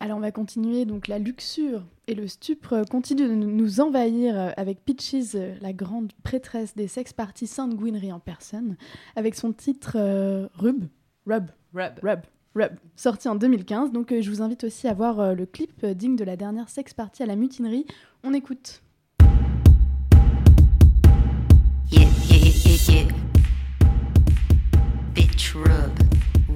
[0.00, 4.84] Alors on va continuer, donc la luxure et le stupre continuent de nous envahir avec
[4.84, 8.76] Peaches, la grande prêtresse des sex parties Sainte Gouinerie en personne,
[9.14, 9.92] avec son titre
[10.54, 10.86] Rub,
[11.24, 12.20] Rub, Rub, Rub,
[12.96, 13.92] sorti en 2015.
[13.92, 16.36] Donc euh, je vous invite aussi à voir euh, le clip euh, digne de la
[16.36, 17.86] dernière sex party à la mutinerie.
[18.22, 18.82] On écoute.
[25.14, 25.66] Bitch rub,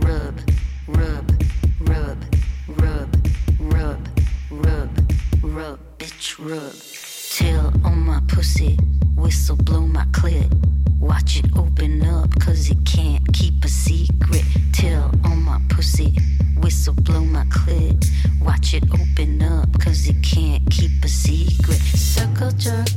[0.03, 0.41] rub,
[0.89, 1.31] rub,
[1.81, 2.19] rub,
[2.79, 3.09] rub,
[3.71, 3.99] rub,
[4.51, 4.89] rub,
[5.43, 7.06] rub, bitch rub.
[7.37, 8.79] Tail on my pussy,
[9.15, 10.51] whistle blow my clit.
[10.99, 14.43] Watch it open up, cause it can't keep a secret.
[14.73, 16.17] Tail on my pussy,
[16.63, 18.03] whistle blow my clit.
[18.41, 21.77] Watch it open up, cause it can't keep a secret.
[21.77, 22.96] Circle jerk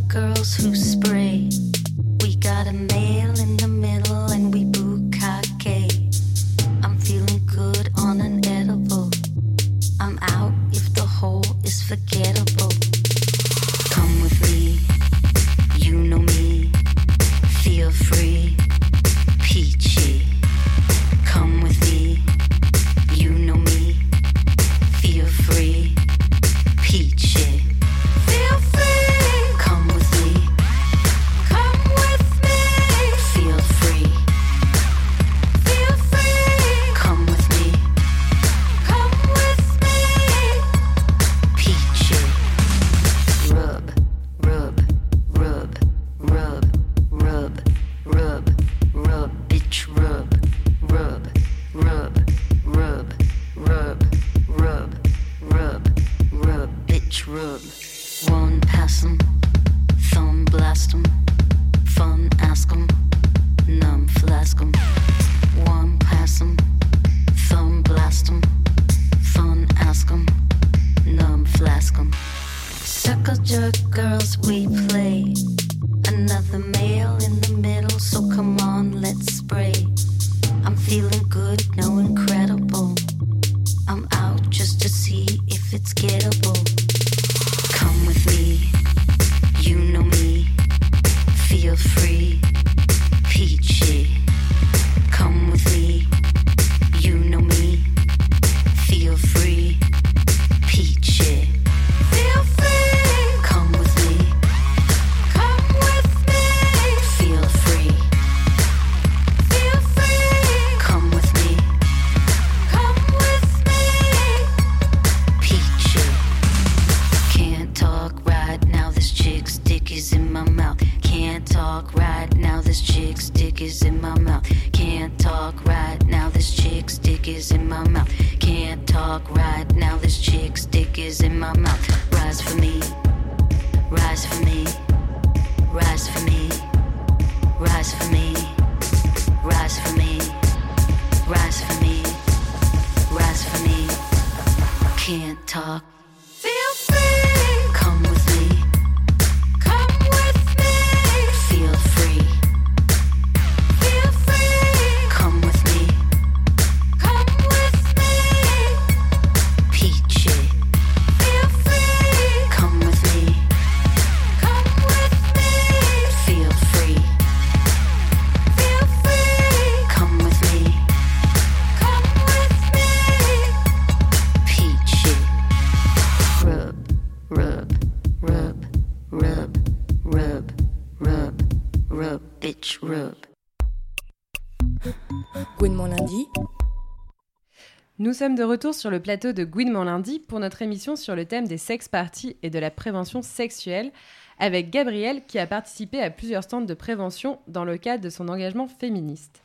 [188.20, 191.47] sommes de retour sur le plateau de Gouinement lundi pour notre émission sur le thème
[191.47, 193.93] des sex parties et de la prévention sexuelle
[194.39, 198.28] avec Gabrielle qui a participé à plusieurs stands de prévention dans le cadre de son
[198.28, 199.41] engagement féministe.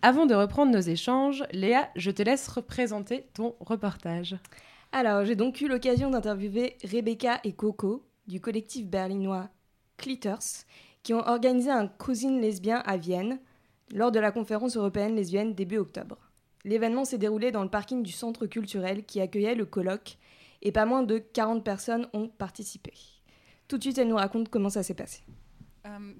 [0.00, 4.36] Avant de reprendre nos échanges, Léa, je te laisse représenter ton reportage.
[4.92, 9.50] Alors, j'ai donc eu l'occasion d'interviewer Rebecca et Coco du collectif berlinois
[9.98, 10.64] Clitters,
[11.02, 13.38] qui ont organisé un cruising lesbien à Vienne
[13.92, 16.23] lors de la conférence européenne lesbienne début octobre.
[16.64, 20.16] L'événement s'est déroulé dans le parking du centre culturel qui accueillait le colloque
[20.62, 22.92] et pas moins de 40 personnes ont participé.
[23.68, 25.22] Tout de suite, elle nous raconte comment ça s'est passé.
[25.86, 26.14] Um,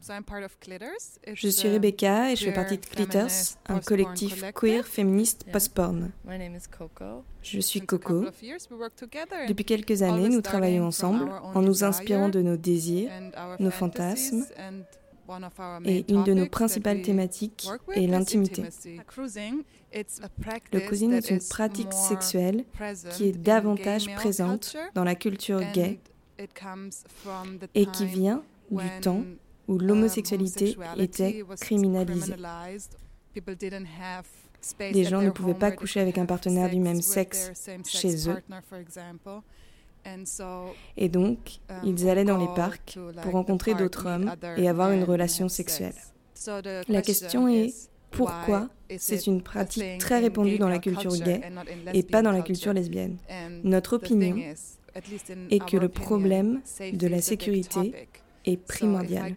[1.32, 6.10] je suis Rebecca et je fais partie de Clitters, un collectif queer féministe post-porn.
[7.40, 8.26] Je suis Coco.
[9.48, 13.10] Depuis quelques années, nous travaillons ensemble en nous inspirant de nos désirs,
[13.58, 14.44] nos fantasmes,
[15.86, 18.64] et une de nos principales thématiques est l'intimité.
[20.72, 22.64] Le cruising est une pratique sexuelle
[23.12, 26.00] qui est davantage présente dans la culture gay
[27.74, 29.22] et qui vient du temps
[29.68, 32.34] où l'homosexualité était criminalisée.
[34.80, 37.52] Les gens ne pouvaient pas coucher avec un partenaire du même sexe
[37.86, 38.42] chez eux.
[40.96, 45.48] Et donc, ils allaient dans les parcs pour rencontrer d'autres hommes et avoir une relation
[45.48, 45.94] sexuelle.
[46.88, 47.72] La question est
[48.14, 51.40] pourquoi c'est une pratique très répandue dans la culture gay
[51.92, 53.18] et pas dans la culture lesbienne.
[53.62, 54.36] Notre opinion
[55.50, 56.60] est que le problème
[56.92, 58.08] de la sécurité
[58.44, 59.34] est primordial.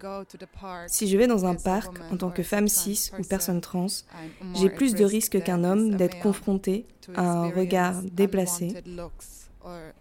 [0.88, 3.88] Si je vais dans un parc en tant que femme cis ou personne trans,
[4.56, 8.74] j'ai plus de risques qu'un homme d'être confronté à un regard déplacé,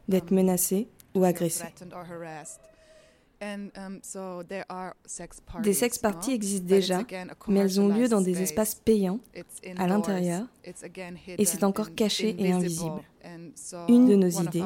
[0.09, 1.65] d'être menacé ou agressé.
[5.63, 7.01] Des sex parties existent déjà,
[7.49, 9.21] mais elles ont lieu dans des espaces payants,
[9.77, 10.47] à l'intérieur,
[11.39, 13.03] et c'est encore caché et invisible.
[13.89, 14.65] Une de nos idées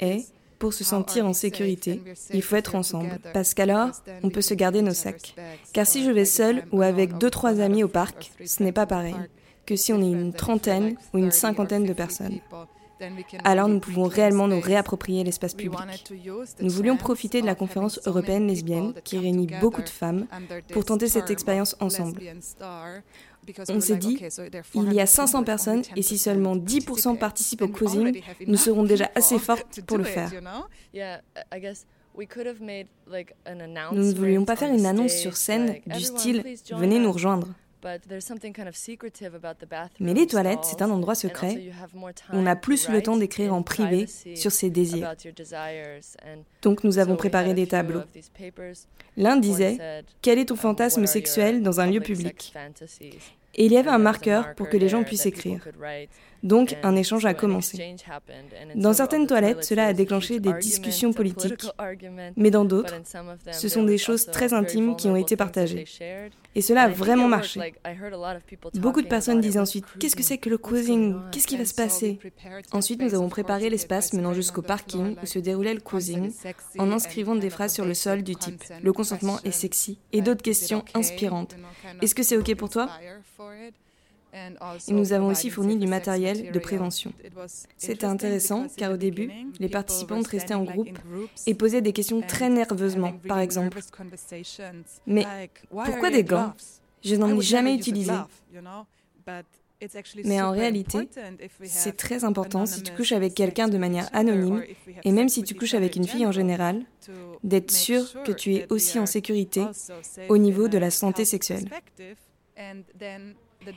[0.00, 0.26] est
[0.58, 2.00] pour se sentir en sécurité,
[2.32, 3.90] il faut être ensemble, parce qu'alors,
[4.22, 5.34] on peut se garder nos sacs.
[5.72, 8.86] Car si je vais seul ou avec deux, trois amis au parc, ce n'est pas
[8.86, 9.16] pareil.
[9.66, 12.40] que si on est une trentaine ou une cinquantaine de personnes.
[13.44, 15.78] Alors nous pouvons réellement nous réapproprier l'espace public.
[16.60, 20.26] Nous voulions profiter de la conférence européenne lesbienne qui réunit beaucoup de femmes
[20.72, 22.20] pour tenter cette expérience ensemble.
[23.68, 24.22] On s'est dit,
[24.74, 29.10] il y a 500 personnes et si seulement 10% participent au cruising, nous serons déjà
[29.14, 30.30] assez fortes pour le faire.
[33.92, 37.48] Nous ne voulions pas faire une annonce sur scène du style Venez nous rejoindre.
[40.00, 41.70] Mais les toilettes, c'est un endroit secret.
[42.32, 45.14] On a plus le temps d'écrire en privé sur ses désirs.
[46.62, 48.02] Donc nous avons préparé des tableaux.
[49.16, 52.52] L'un disait Quel est ton fantasme sexuel dans un lieu public
[53.54, 55.66] et il y avait un marqueur pour que les gens puissent écrire.
[56.42, 57.96] Donc un échange a commencé.
[58.74, 61.66] Dans certaines toilettes, cela a déclenché des discussions politiques,
[62.36, 62.94] mais dans d'autres,
[63.52, 65.84] ce sont des choses très intimes qui ont été partagées.
[66.54, 67.74] Et cela a vraiment marché.
[68.74, 71.74] Beaucoup de personnes disaient ensuite Qu'est-ce que c'est que le cruising Qu'est-ce qui va se
[71.74, 72.18] passer?
[72.72, 76.32] Ensuite, nous avons préparé l'espace menant jusqu'au parking où se déroulait le cruising
[76.78, 80.42] en inscrivant des phrases sur le sol du type Le consentement est sexy et d'autres
[80.42, 81.56] questions inspirantes.
[82.00, 82.90] Est-ce que c'est OK pour toi?
[84.32, 87.12] Et nous avons aussi fourni du matériel de prévention.
[87.76, 90.98] C'était intéressant car au début, les participantes restaient en groupe
[91.46, 93.80] et posaient des questions très nerveusement, par exemple.
[95.06, 95.26] Mais
[95.68, 96.54] pourquoi des gants
[97.04, 98.12] Je n'en ai jamais utilisé.
[100.24, 101.08] Mais en réalité,
[101.64, 104.62] c'est très important si tu couches avec quelqu'un de manière anonyme,
[105.04, 106.82] et même si tu couches avec une fille en général,
[107.42, 109.66] d'être sûr que tu es aussi en sécurité
[110.28, 111.68] au niveau de la santé sexuelle.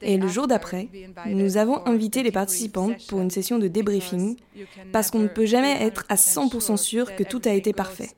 [0.02, 0.88] Et le jour d'après,
[1.28, 4.36] nous avons invité les participantes pour une session de débriefing
[4.92, 8.10] parce qu'on ne peut jamais être à 100% sûr que tout a été parfait.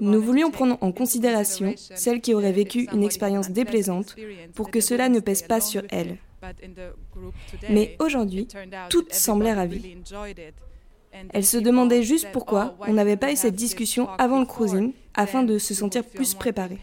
[0.00, 4.16] Nous voulions prendre en considération celles qui auraient vécu une expérience déplaisante
[4.54, 6.18] pour que cela ne pèse pas sur elles.
[7.70, 8.48] Mais aujourd'hui,
[8.90, 9.96] toutes semblaient ravies.
[11.32, 15.42] Elle se demandait juste pourquoi on n'avait pas eu cette discussion avant le cruising afin
[15.42, 16.78] de se sentir plus préparée.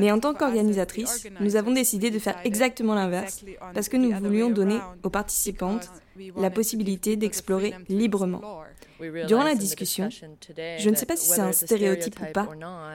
[0.00, 4.50] Mais en tant qu'organisatrice, nous avons décidé de faire exactement l'inverse parce que nous voulions
[4.50, 5.90] donner aux participantes
[6.36, 8.40] la possibilité d'explorer librement.
[9.26, 12.48] Durant la discussion, je ne sais pas si c'est un stéréotype ou pas,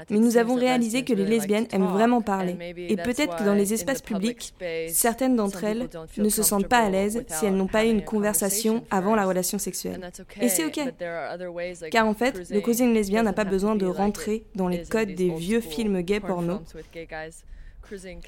[0.09, 2.57] mais nous avons réalisé que les lesbiennes aiment vraiment parler.
[2.77, 4.53] Et peut-être que dans les espaces publics,
[4.89, 8.03] certaines d'entre elles ne se sentent pas à l'aise si elles n'ont pas eu une
[8.03, 10.11] conversation avant la relation sexuelle.
[10.41, 10.79] Et c'est ok.
[11.91, 15.29] Car en fait, le cruising lesbien n'a pas besoin de rentrer dans les codes des
[15.29, 16.61] vieux films gays porno.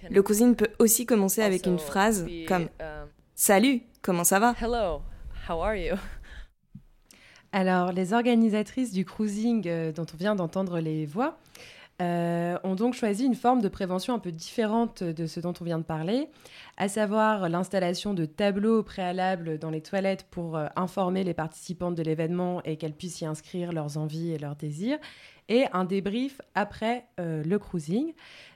[0.09, 4.53] Le cruising peut aussi commencer avec une phrase comme um, Salut, comment ça va?
[4.59, 5.01] Hello,
[5.47, 5.95] how are you?
[7.51, 11.37] Alors, les organisatrices du cruising euh, dont on vient d'entendre les voix
[12.01, 15.79] ont donc choisi une forme de prévention un peu différente de ce dont on vient
[15.79, 16.29] de parler,
[16.77, 22.63] à savoir l'installation de tableaux préalables dans les toilettes pour informer les participantes de l'événement
[22.63, 24.97] et qu'elles puissent y inscrire leurs envies et leurs désirs,
[25.49, 28.13] et un débrief après le cruising.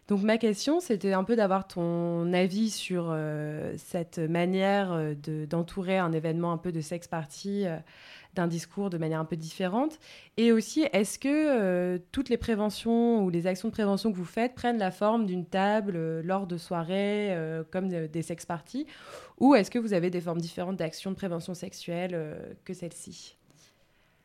[0.07, 5.15] Donc ma question, c'était un peu d'avoir ton avis sur euh, cette manière euh,
[5.47, 7.77] d'entourer un événement un peu de sex party euh,
[8.35, 9.99] d'un discours de manière un peu différente.
[10.37, 14.55] Et aussi, est-ce que toutes les préventions ou les actions de prévention que vous faites
[14.55, 17.37] prennent la forme d'une table lors de soirées
[17.71, 18.87] comme des sex parties?
[19.39, 22.17] Ou est-ce que vous avez des formes différentes d'actions de prévention sexuelle
[22.65, 23.37] que celle-ci?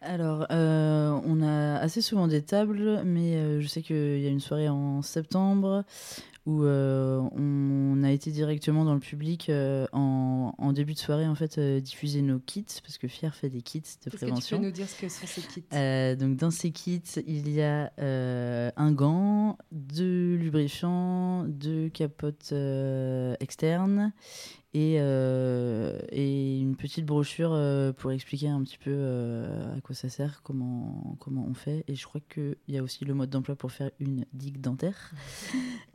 [0.00, 4.30] Alors, euh, on a assez souvent des tables, mais euh, je sais qu'il y a
[4.30, 5.84] une soirée en septembre
[6.48, 9.50] où euh, on a été directement dans le public
[9.92, 13.82] en, début de soirée en fait diffuser nos kits parce que Fier fait des kits
[14.04, 14.56] de prévention.
[14.56, 16.18] Que tu peux nous dire ce que sont ces kits?
[16.18, 22.54] Donc dans ces kits, il y a un gant, deux lubrifiants, deux capotes
[23.40, 24.12] externes
[24.74, 29.94] et, euh, et une petite brochure euh, pour expliquer un petit peu euh, à quoi
[29.94, 31.84] ça sert, comment, comment on fait.
[31.88, 35.12] Et je crois qu'il y a aussi le mode d'emploi pour faire une digue dentaire.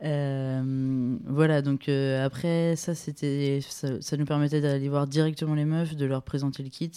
[0.00, 6.04] voilà, donc après, ça, c'était, ça, ça, nous permettait d'aller voir directement les meufs, de
[6.04, 6.90] leur présenter le kit.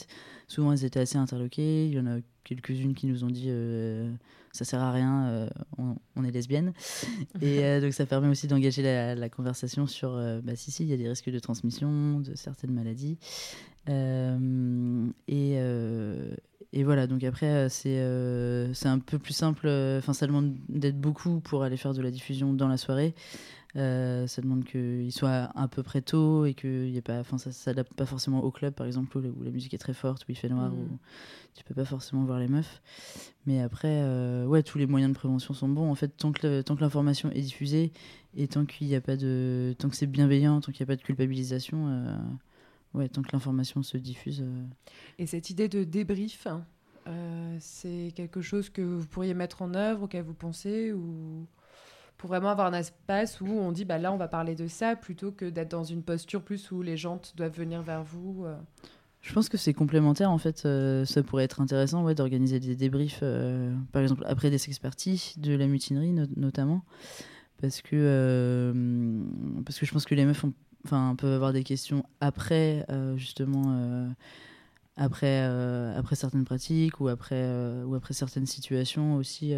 [0.47, 1.85] Souvent, elles étaient assez interloquées.
[1.85, 2.17] Il y en a
[2.47, 3.49] quelques-unes qui nous ont dit
[4.57, 6.73] ça sert à rien, euh, on, est lesbienne.
[7.41, 10.89] Et euh, donc ça permet aussi d'engager la, conversation sur, euh, bah si, si, il
[10.89, 13.17] y a des risques de transmission de certaines maladies.
[13.87, 15.57] et,
[16.73, 18.03] et voilà, donc après, c'est
[18.73, 19.67] c'est un peu plus simple,
[19.99, 23.13] enfin ça demande d'être beaucoup pour aller faire de la diffusion dans la soirée.
[23.77, 27.93] Ça demande qu'il soit à peu près tôt et que y ait pas, ça s'adapte
[27.93, 30.49] pas forcément au club par exemple où, la musique est très forte, où il fait
[30.49, 30.79] noir, mm.
[30.79, 30.99] où
[31.57, 32.81] tu peux pas forcément voir les meufs.
[33.45, 35.89] Mais après, euh, ouais, tous les moyens de prévention sont bons.
[35.89, 37.91] En fait, tant que l'information est diffusée
[38.35, 40.93] et tant qu'il n'y a pas de, tant que c'est bienveillant, tant qu'il n'y a
[40.93, 42.17] pas de culpabilisation, euh,
[42.93, 44.41] ouais, tant que l'information se diffuse.
[44.41, 44.63] Euh.
[45.17, 46.47] Et cette idée de débrief,
[47.59, 51.47] c'est quelque chose que vous pourriez mettre en œuvre, auquel vous pensez, ou
[52.17, 54.95] pour vraiment avoir un espace où on dit bah là on va parler de ça
[54.95, 58.45] plutôt que d'être dans une posture plus où les gens doivent venir vers vous.
[59.27, 60.63] Je pense que c'est complémentaire en fait.
[60.65, 65.37] Euh, ça pourrait être intéressant ouais, d'organiser des débriefs, euh, par exemple après des expertises
[65.37, 66.83] de la mutinerie notamment,
[67.61, 69.21] parce que euh,
[69.65, 70.45] parce que je pense que les meufs
[70.85, 72.85] peuvent avoir des questions après
[73.17, 74.07] justement
[74.95, 75.41] après
[75.97, 79.53] après certaines pratiques ou après ou après certaines situations aussi,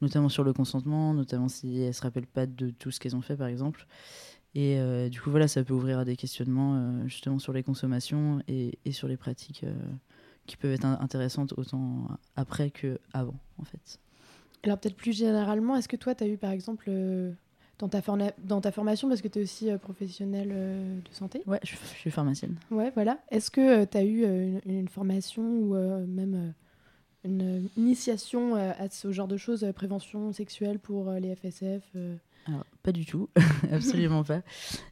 [0.00, 3.22] notamment sur le consentement, notamment si elles se rappellent pas de tout ce qu'elles ont
[3.22, 3.86] fait par exemple.
[4.54, 7.62] Et euh, du coup, voilà, ça peut ouvrir à des questionnements euh, justement sur les
[7.62, 9.74] consommations et, et sur les pratiques euh,
[10.46, 14.00] qui peuvent être intéressantes autant après que avant, en fait.
[14.64, 16.90] Alors peut-être plus généralement, est-ce que toi, tu as eu par exemple
[17.78, 18.02] dans ta,
[18.38, 21.42] dans ta formation, parce que tu es aussi professionnelle de santé?
[21.46, 22.56] Ouais, je, suis pharmacienne.
[22.70, 23.20] Ouais, voilà.
[23.30, 25.74] Est-ce que tu as eu une, une, formation ou
[26.06, 26.52] même
[27.24, 31.82] une initiation à ce genre de choses, prévention sexuelle pour les FSF
[32.82, 33.28] pas du tout,
[33.70, 34.42] absolument pas.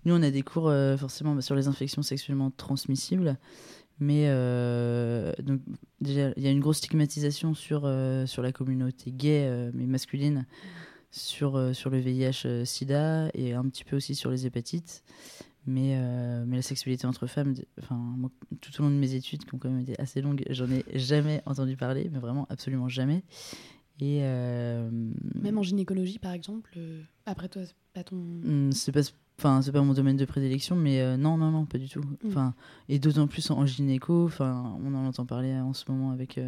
[0.05, 3.37] Nous, on a des cours euh, forcément bah, sur les infections sexuellement transmissibles,
[3.99, 5.33] mais euh,
[6.01, 10.47] déjà, il y a une grosse stigmatisation sur, euh, sur la communauté gay, mais masculine,
[11.11, 15.03] sur, sur le VIH-Sida et un petit peu aussi sur les hépatites.
[15.71, 16.01] Mais,
[16.47, 18.01] mais la sexualité entre femmes, enfin,
[18.63, 20.83] tout au long de mes études, qui ont quand même été assez longues, j'en ai
[20.95, 23.23] jamais entendu parler, mais vraiment absolument jamais.
[24.01, 24.89] Et euh,
[25.35, 28.17] Même en gynécologie, par exemple, euh, après toi, c'est pas ton.
[28.17, 29.01] Hmm, c'est pas,
[29.39, 32.03] enfin, c'est pas mon domaine de prédilection, mais euh, non, non, non, pas du tout.
[32.03, 32.29] Mm.
[32.29, 32.55] Enfin,
[32.89, 36.39] et d'autant plus en, gynéco, enfin, on en entend parler en ce moment avec.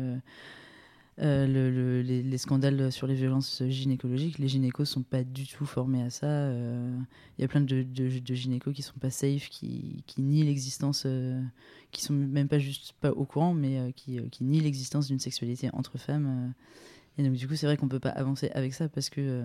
[1.21, 6.09] Le, les, scandales sur les violences gynécologiques, les gynécos sont pas du tout formés à
[6.09, 6.51] ça.
[6.51, 7.85] Il y a plein de,
[8.35, 11.07] gynécos qui sont pas safe, qui, nient l'existence,
[11.91, 15.69] qui sont même pas juste pas au courant, mais qui, qui nient l'existence d'une sexualité
[15.75, 16.55] entre femmes.
[17.19, 19.25] Et donc, du coup, c'est vrai qu'on ne peut pas avancer avec ça parce qu'il
[19.27, 19.45] euh,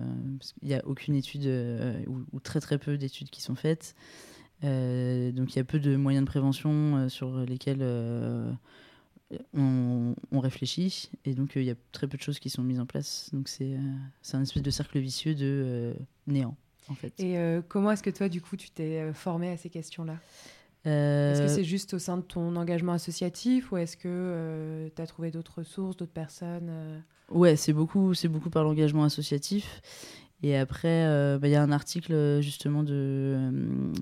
[0.62, 2.02] n'y a aucune étude euh,
[2.32, 3.94] ou, très très peu d'études qui sont faites.
[4.64, 7.84] Euh, donc, il y a peu de moyens de prévention sur lesquels
[9.54, 11.10] on, réfléchit.
[11.24, 13.30] Et donc, il y a très peu de choses qui sont mises en place.
[13.32, 13.76] Donc, c'est
[14.32, 15.94] un espèce de cercle vicieux de
[16.26, 16.56] néant,
[16.88, 17.12] en fait.
[17.18, 17.36] Et
[17.68, 20.18] comment est-ce que toi, du coup, tu t'es formé à ces questions-là?
[20.84, 25.06] Est-ce que c'est juste au sein de ton engagement associatif ou est-ce que tu as
[25.06, 29.82] trouvé d'autres sources, d'autres personnes Ouais, c'est beaucoup, c'est beaucoup par l'engagement associatif.
[30.42, 33.92] Et après, euh, bah, il y a un article justement de euh,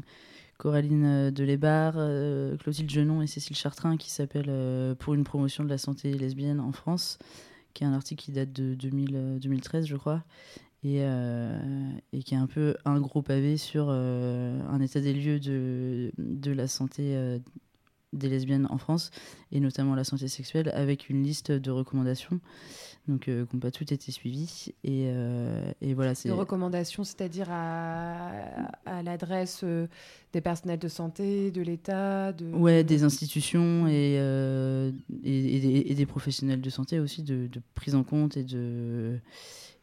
[0.58, 4.50] Coraline Delébar, euh, Clotilde Genon et Cécile Chartrain qui s'appelle
[4.98, 7.18] Pour une promotion de la santé lesbienne en France,
[7.72, 10.24] qui est un article qui date de 2013, je crois.
[10.82, 11.00] et,
[12.24, 17.40] qui est un peu un gros pavé sur un état des lieux de la santé
[18.14, 19.10] des lesbiennes en France,
[19.52, 22.40] et notamment la santé sexuelle, avec une liste de recommandations
[23.06, 24.72] donc euh, qui n'ont pas toutes été suivies.
[24.82, 26.30] Et, euh, et voilà, c'est...
[26.30, 28.30] Recommandations, c'est-à-dire à,
[28.86, 29.86] à l'adresse euh,
[30.32, 32.46] des personnels de santé, de l'État de...
[32.52, 34.14] Ouais, des institutions et,
[35.24, 39.20] et, et, des, professionnels de santé aussi, de, de prise en compte et de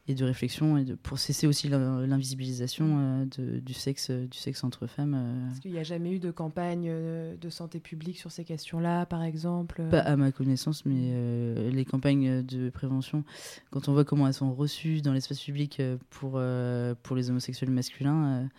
[0.07, 4.87] et de réflexion et de, pour cesser aussi l'invisibilisation euh, du, sexe, du sexe entre
[4.87, 5.13] femmes.
[5.15, 5.51] Euh.
[5.51, 9.05] Est-ce qu'il n'y a jamais eu de campagne euh, de santé publique sur ces questions-là,
[9.05, 11.13] par exemple Pas à ma connaissance, mais
[11.71, 13.23] les campagnes de prévention,
[13.69, 16.41] quand on voit comment elles sont reçues dans l'espace public pour,
[17.03, 18.49] pour les homosexuels masculins,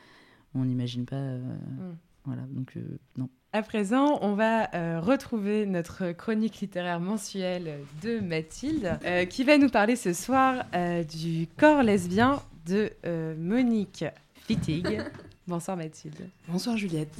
[0.55, 1.37] on n'imagine pas.
[1.37, 1.97] Mm.
[2.25, 2.75] Voilà, donc
[3.17, 3.29] non.
[3.55, 9.59] À présent, on va euh, retrouver notre chronique littéraire mensuelle de Mathilde, euh, qui va
[9.59, 12.91] nous parler ce soir euh, du corps lesbien de
[13.37, 14.07] Monique
[14.47, 15.03] Fittig.
[15.47, 16.31] Bonsoir Mathilde.
[16.49, 17.15] Bonsoir Juliette.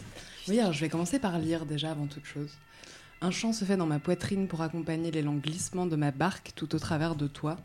[0.49, 2.57] Oui, alors je vais commencer par lire déjà avant toute chose.
[3.21, 6.53] Un chant se fait dans ma poitrine pour accompagner les longs glissements de ma barque
[6.57, 7.59] tout au travers de toi.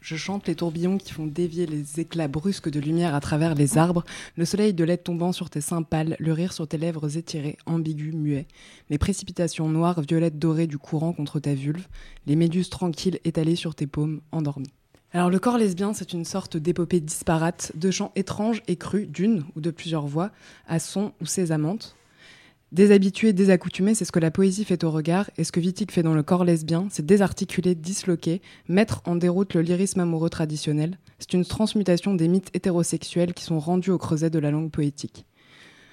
[0.00, 3.76] Je chante les tourbillons qui font dévier les éclats brusques de lumière à travers les
[3.76, 7.18] arbres, le soleil de lait tombant sur tes seins pâles, le rire sur tes lèvres
[7.18, 8.48] étirées, ambigu, muet,
[8.88, 11.86] les précipitations noires, violettes dorées du courant contre ta vulve,
[12.26, 14.72] les méduses tranquilles étalées sur tes paumes, endormies.
[15.12, 19.44] Alors le corps lesbien, c'est une sorte d'épopée disparate, de chants étranges et crus d'une
[19.54, 20.30] ou de plusieurs voix,
[20.66, 21.96] à son ou ses amantes,
[22.72, 26.04] Déshabitué, désaccoutumé, c'est ce que la poésie fait au regard, et ce que Wittig fait
[26.04, 30.96] dans le corps lesbien, c'est désarticuler, disloquer, mettre en déroute le lyrisme amoureux traditionnel.
[31.18, 35.26] C'est une transmutation des mythes hétérosexuels qui sont rendus au creuset de la langue poétique.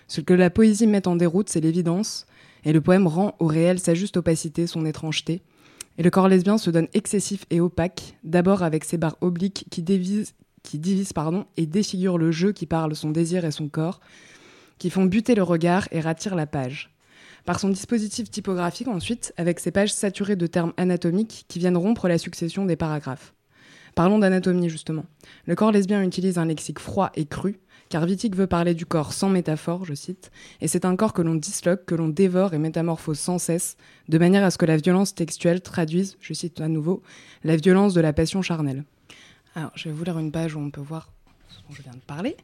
[0.07, 2.27] Ce que la poésie met en déroute, c'est l'évidence,
[2.63, 5.41] et le poème rend au réel sa juste opacité, son étrangeté.
[5.97, 9.81] Et le corps lesbien se donne excessif et opaque, d'abord avec ses barres obliques qui,
[9.81, 13.99] divisent, qui divisent pardon, et défigurent le jeu qui parle son désir et son corps,
[14.77, 16.93] qui font buter le regard et rattirent la page.
[17.45, 22.07] Par son dispositif typographique ensuite, avec ses pages saturées de termes anatomiques qui viennent rompre
[22.07, 23.33] la succession des paragraphes.
[23.95, 25.05] Parlons d'anatomie justement.
[25.45, 27.59] Le corps lesbien utilise un lexique froid et cru,
[27.89, 30.29] car Wittig veut parler du corps sans métaphore, je cite,
[30.61, 33.77] et c'est un corps que l'on disloque, que l'on dévore et métamorphose sans cesse,
[34.09, 37.01] de manière à ce que la violence textuelle traduise, je cite à nouveau,
[37.43, 38.83] la violence de la passion charnelle.
[39.55, 41.09] Alors, je vais vous lire une page où on peut voir
[41.47, 42.35] ce dont je viens de parler.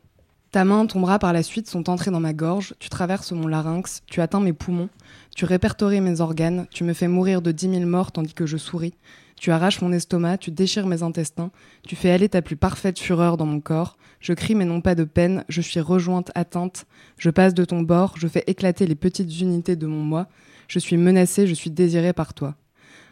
[0.54, 3.48] Ta main, ton bras par la suite sont entrés dans ma gorge, tu traverses mon
[3.48, 4.90] larynx, tu atteins mes poumons,
[5.36, 8.58] tu répertories mes organes, tu me fais mourir de dix mille morts tandis que je
[8.58, 8.94] souris,
[9.36, 11.50] tu arraches mon estomac, tu déchires mes intestins,
[11.88, 14.94] tu fais aller ta plus parfaite fureur dans mon corps, je crie mais non pas
[14.94, 16.86] de peine, je suis rejointe, atteinte,
[17.18, 20.28] je passe de ton bord, je fais éclater les petites unités de mon moi,
[20.68, 22.54] je suis menacée, je suis désirée par toi.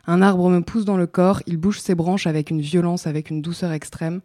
[0.05, 3.31] Un arbre me pousse dans le corps, il bouge ses branches avec une violence, avec
[3.31, 4.21] une douceur extrême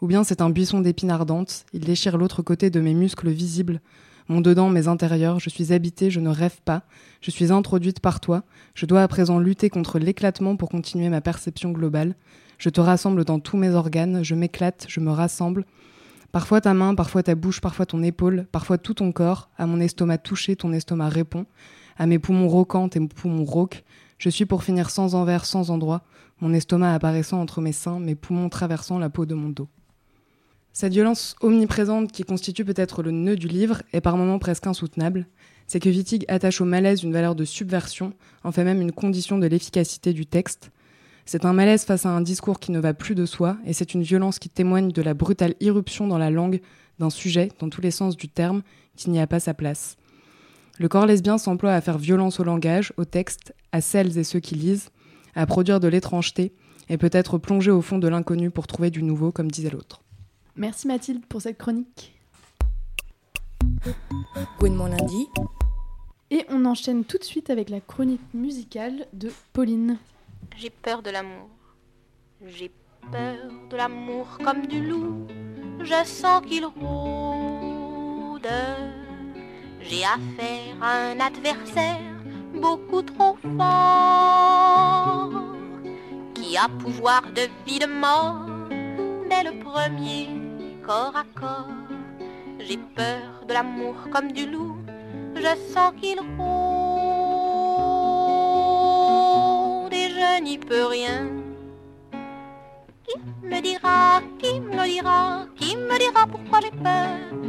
[0.00, 3.80] ou bien c'est un buisson d'épines ardentes, il déchire l'autre côté de mes muscles visibles,
[4.28, 6.82] mon dedans, mes intérieurs, je suis habitée, je ne rêve pas,
[7.20, 8.42] je suis introduite par toi,
[8.74, 12.16] je dois à présent lutter contre l'éclatement pour continuer ma perception globale,
[12.58, 15.64] je te rassemble dans tous mes organes, je m'éclate, je me rassemble,
[16.32, 19.78] parfois ta main, parfois ta bouche, parfois ton épaule, parfois tout ton corps, à mon
[19.78, 21.46] estomac touché, ton estomac répond,
[21.96, 23.84] à mes poumons roquants, tes poumons rauques,
[24.18, 26.02] je suis pour finir sans envers, sans endroit,
[26.40, 29.68] mon estomac apparaissant entre mes seins, mes poumons traversant la peau de mon dos.
[30.72, 35.26] Cette violence omniprésente qui constitue peut-être le nœud du livre est par moments presque insoutenable.
[35.66, 38.12] C'est que Wittig attache au malaise une valeur de subversion,
[38.44, 40.70] en fait même une condition de l'efficacité du texte.
[41.24, 43.94] C'est un malaise face à un discours qui ne va plus de soi, et c'est
[43.94, 46.60] une violence qui témoigne de la brutale irruption dans la langue
[46.98, 48.62] d'un sujet, dans tous les sens du terme,
[48.96, 49.96] qui n'y a pas sa place.
[50.78, 54.40] Le corps lesbien s'emploie à faire violence au langage, au texte, à celles et ceux
[54.40, 54.90] qui lisent,
[55.34, 56.52] à produire de l'étrangeté,
[56.88, 60.02] et peut-être plonger au fond de l'inconnu pour trouver du nouveau, comme disait l'autre.
[60.54, 62.14] Merci Mathilde pour cette chronique.
[64.60, 65.26] mon lundi.
[66.30, 69.98] Et on enchaîne tout de suite avec la chronique musicale de Pauline.
[70.56, 71.48] J'ai peur de l'amour.
[72.46, 72.70] J'ai
[73.12, 73.36] peur
[73.70, 75.26] de l'amour comme du loup.
[75.80, 77.75] Je sens qu'il rôde.
[79.96, 82.12] J'ai affaire à un adversaire
[82.52, 85.30] beaucoup trop fort
[86.34, 88.44] qui a pouvoir de vie de mort
[89.30, 90.28] dès le premier
[90.84, 91.70] corps à corps.
[92.58, 94.76] J'ai peur de l'amour comme du loup,
[95.34, 96.34] je sens qu'il rôde
[99.94, 101.30] et je n'y peux rien.
[103.06, 107.45] Qui me dira, qui me dira, qui me dira pourquoi j'ai peur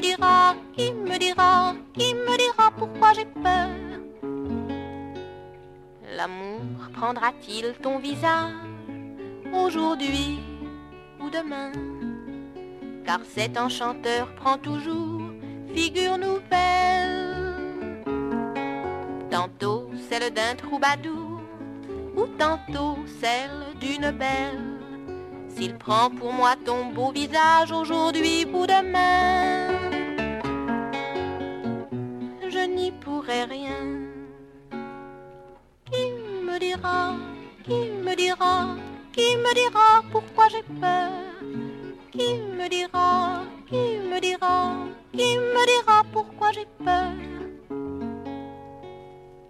[0.00, 3.68] me dira, qui me dira, qui me dira pourquoi j'ai peur
[6.16, 6.60] L'amour
[6.94, 8.54] prendra-t-il ton visage
[9.52, 10.38] aujourd'hui
[11.20, 11.72] ou demain?
[13.04, 15.22] Car cet enchanteur prend toujours
[15.74, 18.02] figure nouvelle.
[19.30, 21.40] Tantôt celle d'un troubadour,
[22.16, 24.78] ou tantôt celle d'une belle.
[25.48, 29.79] S'il prend pour moi ton beau visage aujourd'hui ou demain,
[35.84, 36.10] Qui
[36.46, 37.14] me dira,
[37.64, 38.76] qui me dira,
[39.12, 41.10] qui me dira pourquoi j'ai peur?
[42.10, 44.74] Qui me dira, qui me dira,
[45.12, 47.12] qui me dira pourquoi j'ai peur?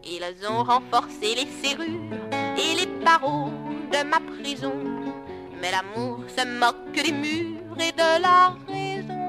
[0.04, 2.18] Ils ont renforcé les serrures
[2.58, 3.52] et les barreaux
[3.92, 4.74] de ma prison.
[5.60, 9.20] Mais l'amour se moque des murs et de la raison.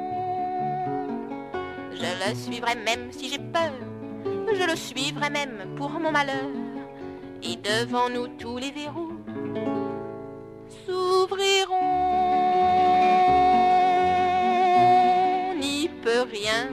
[1.93, 3.71] Je le suivrai même si j'ai peur,
[4.56, 6.49] je le suivrai même pour mon malheur.
[7.43, 9.18] Et devant nous tous les verrous
[10.86, 11.80] s'ouvriront.
[15.60, 16.70] N'y peut rien.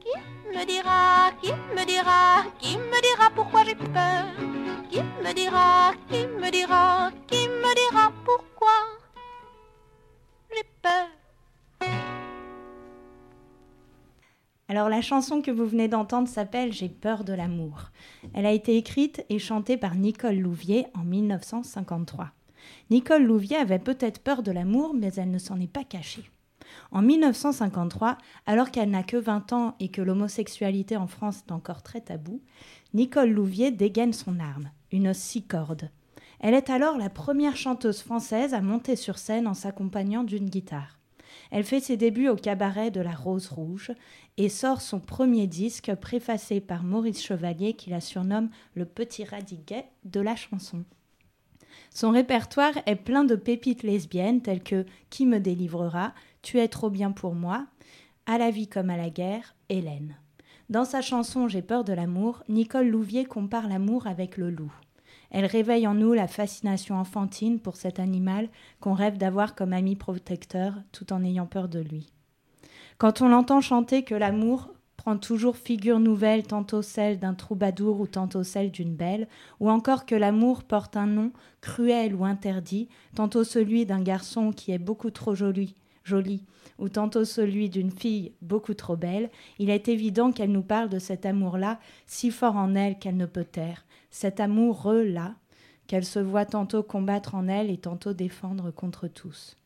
[0.00, 0.14] Qui
[0.48, 4.24] me dira, qui me dira, qui me dira pourquoi j'ai peur?
[4.90, 9.01] Qui me dira, qui me dira, qui me dira pourquoi?
[14.72, 17.90] Alors la chanson que vous venez d'entendre s'appelle J'ai peur de l'amour.
[18.32, 22.30] Elle a été écrite et chantée par Nicole Louvier en 1953.
[22.88, 26.24] Nicole Louvier avait peut-être peur de l'amour, mais elle ne s'en est pas cachée.
[26.90, 28.16] En 1953,
[28.46, 32.40] alors qu'elle n'a que 20 ans et que l'homosexualité en France est encore très tabou,
[32.94, 35.90] Nicole Louvier dégaine son arme, une six cordes.
[36.40, 41.01] Elle est alors la première chanteuse française à monter sur scène en s'accompagnant d'une guitare.
[41.52, 43.92] Elle fait ses débuts au cabaret de la Rose Rouge
[44.38, 49.84] et sort son premier disque préfacé par Maurice Chevalier qui la surnomme le petit radiguet
[50.06, 50.82] de la chanson.
[51.90, 56.88] Son répertoire est plein de pépites lesbiennes telles que Qui me délivrera, Tu es trop
[56.88, 57.66] bien pour moi,
[58.24, 60.16] À la vie comme à la guerre, Hélène.
[60.70, 64.72] Dans sa chanson J'ai peur de l'amour, Nicole Louvier compare l'amour avec le loup.
[65.32, 69.96] Elle réveille en nous la fascination enfantine pour cet animal qu'on rêve d'avoir comme ami
[69.96, 72.12] protecteur tout en ayant peur de lui.
[72.98, 74.68] Quand on l'entend chanter que l'amour
[74.98, 79.26] prend toujours figure nouvelle, tantôt celle d'un troubadour ou tantôt celle d'une belle,
[79.58, 84.70] ou encore que l'amour porte un nom cruel ou interdit, tantôt celui d'un garçon qui
[84.70, 85.74] est beaucoup trop joli,
[86.04, 86.44] joli,
[86.78, 90.98] ou tantôt celui d'une fille beaucoup trop belle, il est évident qu'elle nous parle de
[90.98, 95.34] cet amour-là, si fort en elle qu'elle ne peut taire, cet amoureux-là,
[95.88, 99.56] qu'elle se voit tantôt combattre en elle et tantôt défendre contre tous.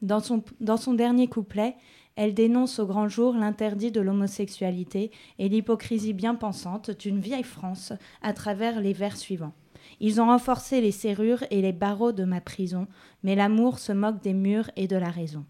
[0.00, 1.76] Dans son, dans son dernier couplet,
[2.16, 7.92] elle dénonce au grand jour l'interdit de l'homosexualité et l'hypocrisie bien pensante d'une vieille France
[8.22, 9.52] à travers les vers suivants.
[10.00, 12.86] Ils ont renforcé les serrures et les barreaux de ma prison,
[13.22, 15.44] mais l'amour se moque des murs et de la raison.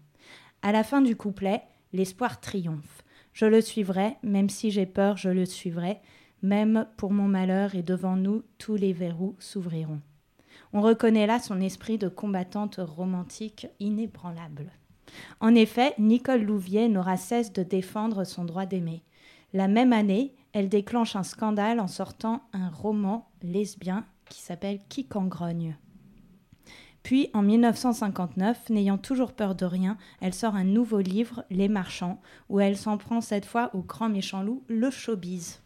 [0.61, 1.63] À la fin du couplet,
[1.93, 3.03] l'espoir triomphe.
[3.33, 6.01] Je le suivrai, même si j'ai peur, je le suivrai,
[6.41, 10.01] même pour mon malheur et devant nous, tous les verrous s'ouvriront.
[10.73, 14.71] On reconnaît là son esprit de combattante romantique inébranlable.
[15.39, 19.03] En effet, Nicole Louvier n'aura cesse de défendre son droit d'aimer.
[19.53, 25.07] La même année, elle déclenche un scandale en sortant un roman lesbien qui s'appelle Qui
[25.09, 25.77] grogne.
[27.03, 32.19] Puis, en 1959, n'ayant toujours peur de rien, elle sort un nouveau livre, Les Marchands,
[32.49, 35.61] où elle s'en prend cette fois au grand méchant loup, le showbiz.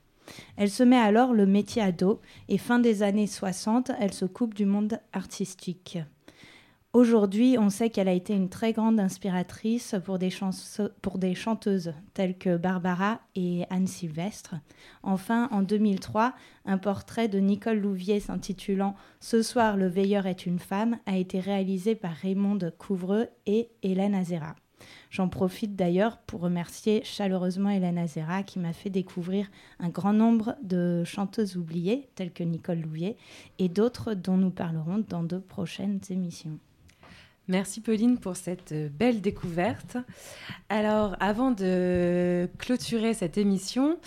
[0.58, 4.26] Elle se met alors le métier à dos et fin des années 60, elle se
[4.26, 5.98] coupe du monde artistique.
[6.94, 12.58] Aujourd'hui, on sait qu'elle a été une très grande inspiratrice pour des, chanteuses telles que
[12.58, 14.56] Barbara et Anne Sylvestre.
[15.02, 16.34] Enfin, en 2003,
[16.66, 21.40] un portrait de Nicole Louvier s'intitulant Ce soir, le veilleur est une femme a été
[21.40, 24.56] réalisé par Raymond Couvreux et Hélène Azera.
[25.12, 30.56] J'en profite d'ailleurs pour remercier chaleureusement Hélène Azera qui m'a fait découvrir un grand nombre
[30.64, 33.18] de chanteuses oubliées, telles que Nicole Louvier,
[33.60, 36.58] et d'autres dont nous parlerons dans de prochaines émissions.
[37.50, 39.98] Merci Pauline pour cette euh, belle découverte.
[40.70, 44.00] Alors, avant de clôturer cette émission,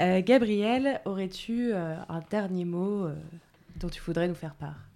[0.00, 3.06] euh, Gabriel, aurais-tu euh, un dernier mot
[3.76, 4.87] dont tu voudrais nous faire part?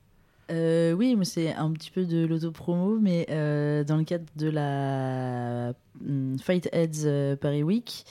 [0.52, 6.38] Oui, mais c'est un petit peu de l'autopromo, mais dans le cadre de la mm,
[6.38, 8.04] Fight Heads Paris Week,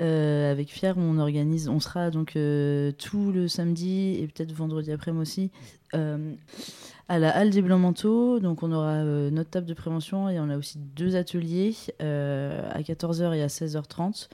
[0.00, 5.50] avec Fier, on organise, on sera donc tout le samedi et peut-être vendredi après-midi aussi
[7.10, 8.38] à la Halle des Blancs-Manteaux.
[8.38, 12.62] Donc, on aura euh, notre table de prévention et on a aussi deux ateliers euh,
[12.70, 14.28] à 14h et à 16h30.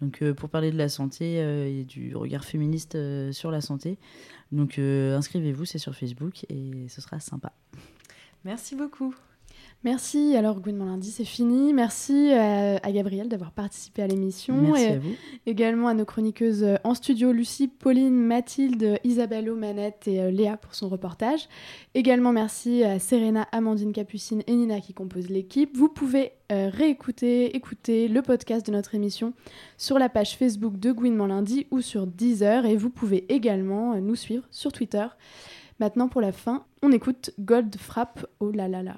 [0.00, 2.96] Donc, euh, pour parler de la santé et du regard féministe
[3.32, 3.98] sur la santé.
[4.52, 7.52] Donc, inscrivez-vous, c'est sur Facebook et ce sera sympa.
[8.44, 9.14] Merci beaucoup.
[9.82, 10.36] Merci.
[10.36, 11.72] Alors, Gouinement lundi, c'est fini.
[11.72, 14.54] Merci à, à Gabriel d'avoir participé à l'émission.
[14.60, 15.12] Merci à vous.
[15.46, 20.88] Également à nos chroniqueuses en studio, Lucie, Pauline, Mathilde, Isabelle Manette et Léa pour son
[20.90, 21.48] reportage.
[21.94, 25.74] Également merci à Serena, Amandine Capucine et Nina qui composent l'équipe.
[25.76, 29.32] Vous pouvez réécouter, écouter le podcast de notre émission
[29.78, 32.66] sur la page Facebook de Gouinement lundi ou sur Deezer.
[32.66, 35.06] Et vous pouvez également nous suivre sur Twitter.
[35.78, 38.96] Maintenant, pour la fin, on écoute Gold Frappe Oh la la la.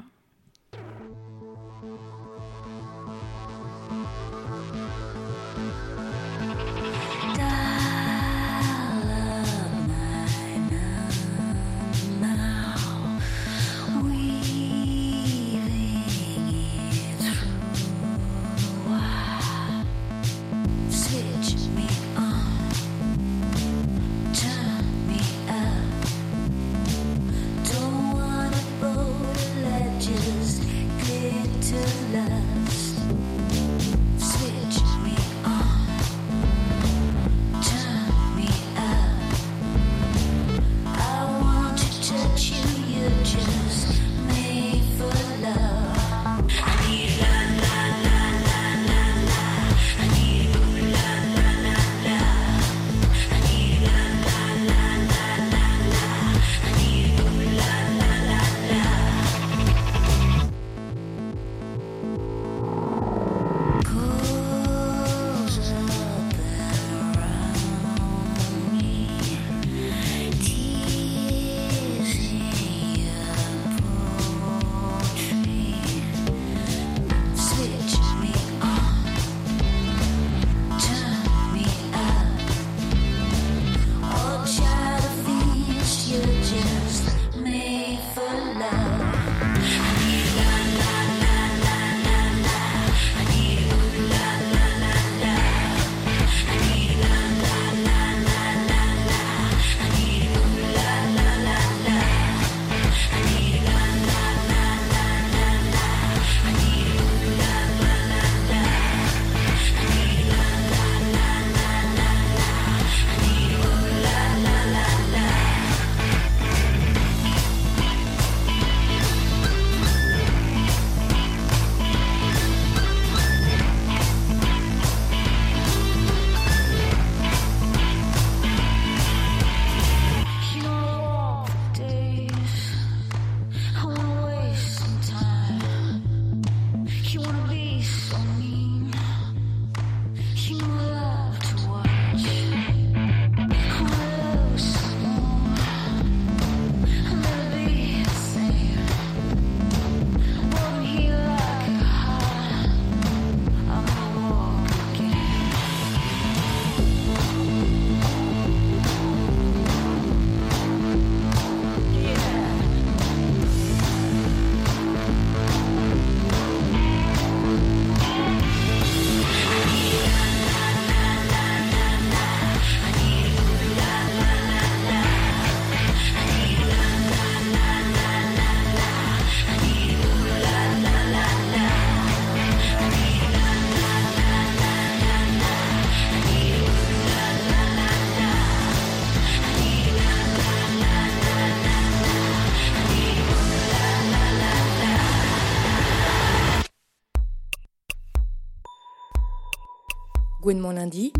[200.61, 201.12] Lundi,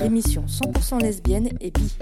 [0.00, 1.96] émission 100% lesbienne et bi.